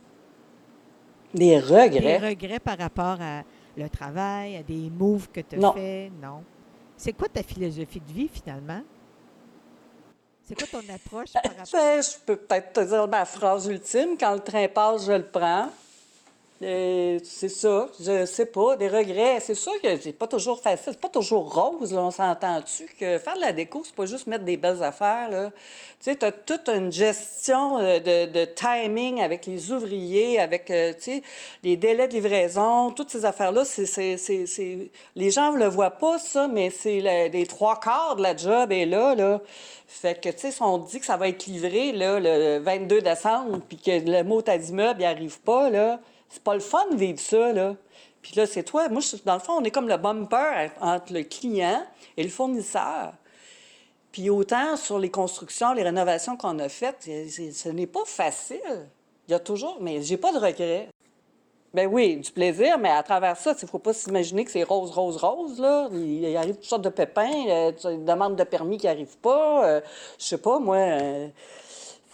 Des 1.33 1.59
regrets? 1.59 1.89
Des 1.89 2.17
regrets 2.17 2.59
par 2.59 2.77
rapport 2.77 3.17
à 3.21 3.43
le 3.77 3.89
travail, 3.89 4.57
à 4.57 4.63
des 4.63 4.89
moves 4.89 5.29
que 5.29 5.41
tu 5.41 5.63
as 5.63 5.73
fait? 5.73 6.11
Non. 6.21 6.43
C'est 6.97 7.13
quoi 7.13 7.27
ta 7.29 7.43
philosophie 7.43 8.01
de 8.01 8.11
vie 8.11 8.27
finalement? 8.27 8.81
C'est 10.43 10.55
quoi 10.55 10.81
ton 10.81 10.93
approche 10.93 11.31
par 11.33 11.43
rapport 11.43 11.65
ben, 11.71 12.01
Je 12.01 12.25
peux 12.25 12.35
peut-être 12.35 12.73
te 12.73 12.79
dire 12.79 13.07
ma 13.07 13.23
phrase 13.25 13.67
ultime. 13.67 14.17
Quand 14.19 14.33
le 14.33 14.39
train 14.39 14.67
passe, 14.67 15.05
je 15.05 15.11
le 15.11 15.25
prends. 15.25 15.69
Euh, 16.61 17.19
c'est 17.23 17.47
ça, 17.47 17.87
je 18.01 18.25
sais 18.25 18.45
pas, 18.45 18.75
des 18.75 18.89
regrets. 18.89 19.39
C'est 19.39 19.55
sûr 19.55 19.71
que 19.81 19.97
c'est 19.97 20.11
pas 20.11 20.27
toujours 20.27 20.59
facile, 20.59 20.91
c'est 20.91 20.99
pas 20.99 21.07
toujours 21.07 21.53
rose, 21.53 21.93
là, 21.93 22.01
on 22.01 22.11
s'entend-tu 22.11 22.85
que 22.99 23.17
faire 23.17 23.35
de 23.35 23.39
la 23.39 23.53
déco, 23.53 23.81
c'est 23.85 23.95
pas 23.95 24.05
juste 24.05 24.27
mettre 24.27 24.43
des 24.43 24.57
belles 24.57 24.83
affaires, 24.83 25.29
là. 25.29 25.51
Tu 26.01 26.11
sais, 26.11 26.17
tu 26.17 26.25
as 26.25 26.33
toute 26.33 26.67
une 26.67 26.91
gestion 26.91 27.77
euh, 27.79 27.99
de, 27.99 28.45
timing 28.45 29.21
avec 29.21 29.45
les 29.45 29.71
ouvriers, 29.71 30.39
avec, 30.39 30.69
euh, 30.69 30.91
tu 30.93 31.03
sais, 31.03 31.23
les 31.63 31.77
délais 31.77 32.09
de 32.09 32.13
livraison, 32.13 32.91
toutes 32.91 33.09
ces 33.09 33.23
affaires-là, 33.23 33.63
c'est... 33.63 34.17
Les 35.15 35.31
gens 35.31 35.53
ne 35.53 35.59
le 35.59 35.67
voient 35.67 35.91
pas, 35.91 36.19
ça, 36.19 36.49
mais 36.49 36.69
c'est 36.71 36.99
les 37.31 37.47
trois 37.47 37.79
quarts 37.79 38.17
de 38.17 38.21
la 38.21 38.35
job 38.35 38.71
est 38.73 38.85
là, 38.85 39.15
là. 39.15 39.41
Fait 39.87 40.19
que, 40.19 40.29
tu 40.29 40.39
sais, 40.39 40.51
si 40.51 40.61
on 40.61 40.77
dit 40.77 40.99
que 40.99 41.05
ça 41.05 41.15
va 41.17 41.29
être 41.29 41.45
livré, 41.45 41.93
là, 41.93 42.19
le 42.19 42.59
22 42.59 43.01
décembre, 43.01 43.61
puis 43.67 43.77
que 43.77 43.91
le 43.91 44.23
mot 44.23 44.41
d'immeuble 44.41 44.99
n'y 44.99 45.05
arrive 45.05 45.39
pas, 45.39 45.69
là 45.69 45.99
c'est 46.29 46.43
pas 46.43 46.53
le 46.53 46.59
fun 46.59 46.85
de 46.91 46.95
vivre 46.95 47.19
ça, 47.19 47.51
là. 47.51 47.75
Puis 48.21 48.33
là, 48.35 48.45
c'est 48.45 48.63
toi. 48.63 48.89
Moi, 48.89 49.01
dans 49.25 49.33
le 49.33 49.39
fond, 49.39 49.53
on 49.53 49.63
est 49.63 49.71
comme 49.71 49.87
le 49.87 49.97
bumper 49.97 50.69
entre 50.81 51.13
le 51.13 51.23
client 51.23 51.85
et 52.17 52.23
le 52.23 52.29
fournisseur. 52.29 53.13
Puis 54.11 54.29
autant 54.29 54.75
sur 54.75 54.99
les 54.99 55.09
constructions, 55.09 55.73
les 55.73 55.83
rénovations 55.83 56.35
qu'on 56.35 56.59
a 56.59 56.69
faites, 56.69 57.03
ce 57.03 57.69
n'est 57.69 57.87
pas 57.87 58.05
facile. 58.05 58.87
Il 59.27 59.31
y 59.31 59.33
a 59.35 59.39
toujours, 59.39 59.77
mais 59.79 60.01
j'ai 60.01 60.17
pas 60.17 60.33
de 60.33 60.39
regrets. 60.39 60.89
Ben 61.71 61.87
oui, 61.87 62.17
du 62.17 62.31
plaisir, 62.31 62.79
mais 62.79 62.89
à 62.89 63.03
travers 63.03 63.37
ça, 63.37 63.53
il 63.55 63.63
ne 63.63 63.69
faut 63.69 63.77
pas 63.77 63.93
s'imaginer 63.93 64.43
que 64.43 64.49
c'est 64.49 64.63
rose, 64.63 64.89
rose, 64.89 65.17
rose. 65.17 65.59
Là. 65.59 65.87
Il, 65.93 66.35
arrive 66.35 66.55
toutes 66.55 66.65
sortes 66.65 66.81
de 66.81 66.89
pépins, 66.89 67.29
euh, 67.47 67.71
une 67.83 68.05
demande 68.05 68.35
de 68.35 68.43
permis 68.43 68.77
qui 68.77 68.87
n'arrive 68.87 69.15
pas. 69.17 69.61
Je 69.61 69.67
euh, 69.67 69.81
je 70.17 70.25
sais 70.25 70.37
pas, 70.39 70.57
moi. 70.57 70.77
Euh, 70.77 71.27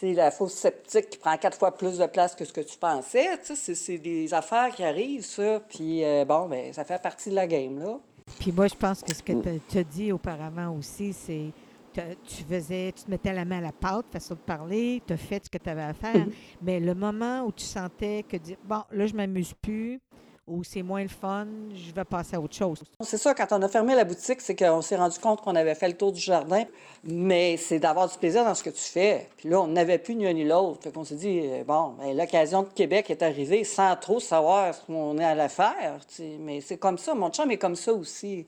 c'est 0.05 0.13
la 0.13 0.31
fausse 0.31 0.53
sceptique 0.53 1.09
qui 1.09 1.17
prend 1.17 1.35
quatre 1.37 1.57
fois 1.57 1.75
plus 1.75 1.97
de 1.97 2.05
place 2.05 2.35
que 2.35 2.45
ce 2.45 2.53
que 2.53 2.61
tu 2.61 2.77
pensais. 2.77 3.27
C'est 3.43 3.97
des 3.97 4.33
affaires 4.33 4.69
qui 4.75 4.83
arrivent, 4.83 5.25
ça. 5.25 5.59
Puis, 5.67 6.03
euh, 6.03 6.25
bon, 6.25 6.47
ben, 6.47 6.71
ça 6.73 6.85
fait 6.85 7.01
partie 7.01 7.29
de 7.29 7.35
la 7.35 7.47
game, 7.47 7.79
là. 7.79 7.99
Puis 8.39 8.51
moi, 8.51 8.67
je 8.67 8.75
pense 8.75 9.01
que 9.01 9.13
ce 9.13 9.21
que 9.21 9.33
tu 9.69 9.77
as 9.77 9.83
dit 9.83 10.11
auparavant 10.11 10.75
aussi, 10.77 11.13
c'est 11.13 11.51
tu 11.93 12.43
faisais, 12.43 12.91
tu 12.91 13.03
te 13.03 13.09
mettais 13.09 13.31
la 13.31 13.45
main 13.45 13.59
à 13.59 13.61
la 13.61 13.71
pâte, 13.71 14.05
façon 14.11 14.33
de 14.33 14.39
parler, 14.39 15.01
tu 15.07 15.13
as 15.13 15.17
fait 15.17 15.45
ce 15.45 15.49
que 15.49 15.57
tu 15.57 15.69
avais 15.69 15.83
à 15.83 15.93
faire, 15.93 16.13
mm-hmm. 16.13 16.33
mais 16.61 16.79
le 16.81 16.93
moment 16.93 17.43
où 17.43 17.53
tu 17.53 17.63
sentais 17.63 18.25
que, 18.27 18.35
bon, 18.65 18.81
là, 18.91 19.07
je 19.07 19.13
m'amuse 19.13 19.53
plus, 19.53 20.01
ou 20.47 20.63
c'est 20.63 20.83
moins 20.83 21.01
le 21.01 21.09
fun, 21.09 21.47
je 21.73 21.91
vais 21.91 22.03
passer 22.03 22.35
à 22.35 22.39
autre 22.39 22.55
chose. 22.55 22.83
C'est 23.01 23.17
ça, 23.17 23.33
quand 23.33 23.47
on 23.51 23.61
a 23.63 23.67
fermé 23.67 23.95
la 23.95 24.03
boutique, 24.03 24.41
c'est 24.41 24.55
qu'on 24.55 24.81
s'est 24.81 24.95
rendu 24.95 25.17
compte 25.17 25.41
qu'on 25.41 25.55
avait 25.55 25.73
fait 25.73 25.87
le 25.87 25.97
tour 25.97 26.11
du 26.11 26.19
jardin, 26.19 26.65
mais 27.03 27.57
c'est 27.57 27.79
d'avoir 27.79 28.07
du 28.07 28.17
plaisir 28.17 28.45
dans 28.45 28.53
ce 28.53 28.63
que 28.63 28.69
tu 28.69 28.81
fais. 28.81 29.27
Puis 29.37 29.49
là, 29.49 29.61
on 29.61 29.67
n'avait 29.67 29.97
plus 29.97 30.15
ni 30.15 30.27
un 30.27 30.33
ni 30.33 30.43
l'autre. 30.43 30.83
Fait 30.83 30.91
qu'on 30.91 31.03
s'est 31.03 31.15
dit, 31.15 31.41
euh, 31.43 31.63
bon, 31.63 31.95
ben, 31.99 32.15
l'occasion 32.15 32.61
de 32.61 32.69
Québec 32.69 33.09
est 33.09 33.23
arrivée 33.23 33.63
sans 33.63 33.95
trop 33.95 34.19
savoir 34.19 34.75
ce 34.75 34.81
qu'on 34.85 35.17
est 35.17 35.25
à 35.25 35.33
la 35.33 35.49
faire. 35.49 35.99
Mais 36.39 36.61
c'est 36.61 36.77
comme 36.77 36.99
ça, 36.99 37.15
mon 37.15 37.29
chum 37.31 37.49
est 37.49 37.57
comme 37.57 37.75
ça 37.75 37.93
aussi. 37.93 38.45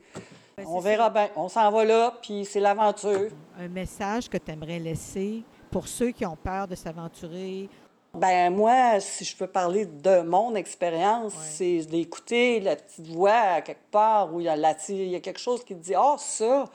on 0.64 0.80
verra 0.80 1.10
bien. 1.10 1.30
On 1.36 1.50
s'en 1.50 1.72
va 1.72 1.84
là, 1.84 2.14
puis 2.22 2.46
c'est 2.46 2.60
l'aventure. 2.60 3.32
Un 3.60 3.70
message 3.70 4.30
que 4.30 4.38
tu 4.38 4.52
aimerais 4.52 4.80
laisser 4.80 5.44
pour 5.72 5.88
ceux 5.88 6.12
qui 6.12 6.26
ont 6.26 6.38
peur 6.38 6.68
de 6.68 6.76
s'aventurer 6.76 7.70
ben 8.14 8.50
moi, 8.54 9.00
si 9.00 9.24
je 9.26 9.36
peux 9.38 9.48
parler 9.48 9.86
de 9.86 10.22
mon 10.22 10.56
expérience, 10.56 11.34
c'est 11.34 11.80
d'écouter 11.86 12.60
la 12.60 12.76
petite 12.76 13.08
voix 13.08 13.32
à 13.56 13.62
quelque 13.62 13.90
part 13.92 14.34
où 14.34 14.40
il 14.40 14.46
y 14.46 14.50
a, 14.50 14.56
la, 14.56 14.76
il 14.90 15.10
y 15.10 15.16
a 15.16 15.20
quelque 15.20 15.40
chose 15.40 15.64
qui 15.64 15.76
te 15.76 15.80
dit 15.84 15.94
Ah, 15.96 16.14
oh, 16.14 16.16
ça, 16.18 16.66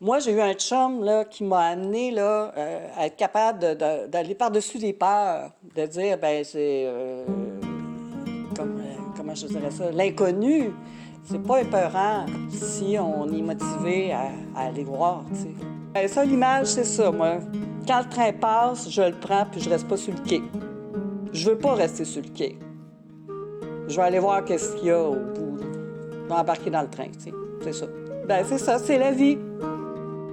Moi, 0.00 0.18
j'ai 0.20 0.32
eu 0.32 0.40
un 0.40 0.54
chum 0.54 1.04
là, 1.04 1.24
qui 1.24 1.44
m'a 1.44 1.66
amené 1.66 2.10
là, 2.10 2.52
euh, 2.56 2.88
à 2.96 3.06
être 3.06 3.16
capable 3.16 3.58
d'aller 3.76 4.34
par-dessus 4.34 4.78
les 4.78 4.92
peurs, 4.92 5.50
de 5.74 5.86
dire, 5.86 6.18
ben 6.18 6.42
c'est. 6.44 6.84
euh, 6.86 7.24
comme, 8.56 8.78
euh, 8.80 8.94
comment 9.16 9.34
je 9.34 9.46
dirais 9.46 9.70
ça? 9.70 9.90
L'inconnu. 9.90 10.72
C'est 11.26 11.42
pas 11.42 11.62
épeurant 11.62 12.26
si 12.50 12.98
on 12.98 13.26
est 13.32 13.40
motivé 13.40 14.12
à, 14.12 14.30
à 14.54 14.66
aller 14.66 14.84
voir, 14.84 15.24
tu 15.30 15.40
sais. 15.40 15.48
Ben, 15.94 16.08
ça, 16.08 16.24
l'image, 16.24 16.66
c'est 16.66 16.84
ça, 16.84 17.12
moi. 17.12 17.38
Quand 17.86 18.00
le 18.00 18.08
train 18.08 18.32
passe, 18.32 18.90
je 18.90 19.02
le 19.02 19.12
prends 19.12 19.46
puis 19.50 19.60
je 19.60 19.70
reste 19.70 19.86
pas 19.86 19.96
sur 19.96 20.12
le 20.12 20.20
quai. 20.28 20.42
Je 21.32 21.50
veux 21.50 21.56
pas 21.56 21.74
rester 21.74 22.04
sur 22.04 22.20
le 22.20 22.30
quai. 22.30 22.58
Je 23.86 23.94
vais 23.94 24.02
aller 24.02 24.18
voir 24.18 24.44
qu'est-ce 24.44 24.74
qu'il 24.74 24.88
y 24.88 24.90
a 24.90 25.00
au 25.00 25.14
bout. 25.14 25.56
Je 25.60 26.28
vais 26.28 26.34
embarquer 26.34 26.70
dans 26.70 26.82
le 26.82 26.88
train, 26.88 27.06
tu 27.12 27.30
sais. 27.30 27.32
C'est 27.62 27.72
ça. 27.72 27.86
Ben, 28.26 28.44
c'est 28.44 28.58
ça, 28.58 28.78
c'est 28.78 28.98
la 28.98 29.12
vie. 29.12 29.38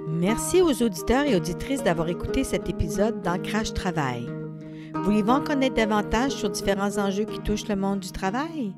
Merci 0.07 0.63
aux 0.63 0.81
auditeurs 0.81 1.25
et 1.25 1.35
auditrices 1.35 1.83
d'avoir 1.83 2.09
écouté 2.09 2.43
cet 2.43 2.67
épisode 2.67 3.21
d'Ancrage 3.21 3.73
Travail. 3.73 4.27
Voulez-vous 5.03 5.31
en 5.31 5.41
connaître 5.41 5.75
davantage 5.75 6.31
sur 6.31 6.49
différents 6.49 6.97
enjeux 6.97 7.25
qui 7.25 7.39
touchent 7.39 7.67
le 7.67 7.75
monde 7.75 7.99
du 7.99 8.11
travail? 8.11 8.73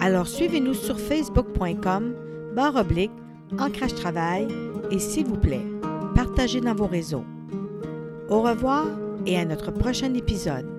Alors 0.00 0.26
suivez-nous 0.26 0.74
sur 0.74 0.98
facebook.com 0.98 2.14
barre 2.54 2.76
oblique 2.76 3.12
Ancrage 3.58 3.94
Travail 3.94 4.48
et 4.90 4.98
s'il 4.98 5.26
vous 5.26 5.38
plaît, 5.38 5.75
partagez 6.16 6.62
dans 6.62 6.74
vos 6.74 6.86
réseaux. 6.86 7.24
Au 8.30 8.40
revoir 8.40 8.86
et 9.26 9.36
à 9.38 9.44
notre 9.44 9.70
prochain 9.70 10.14
épisode. 10.14 10.75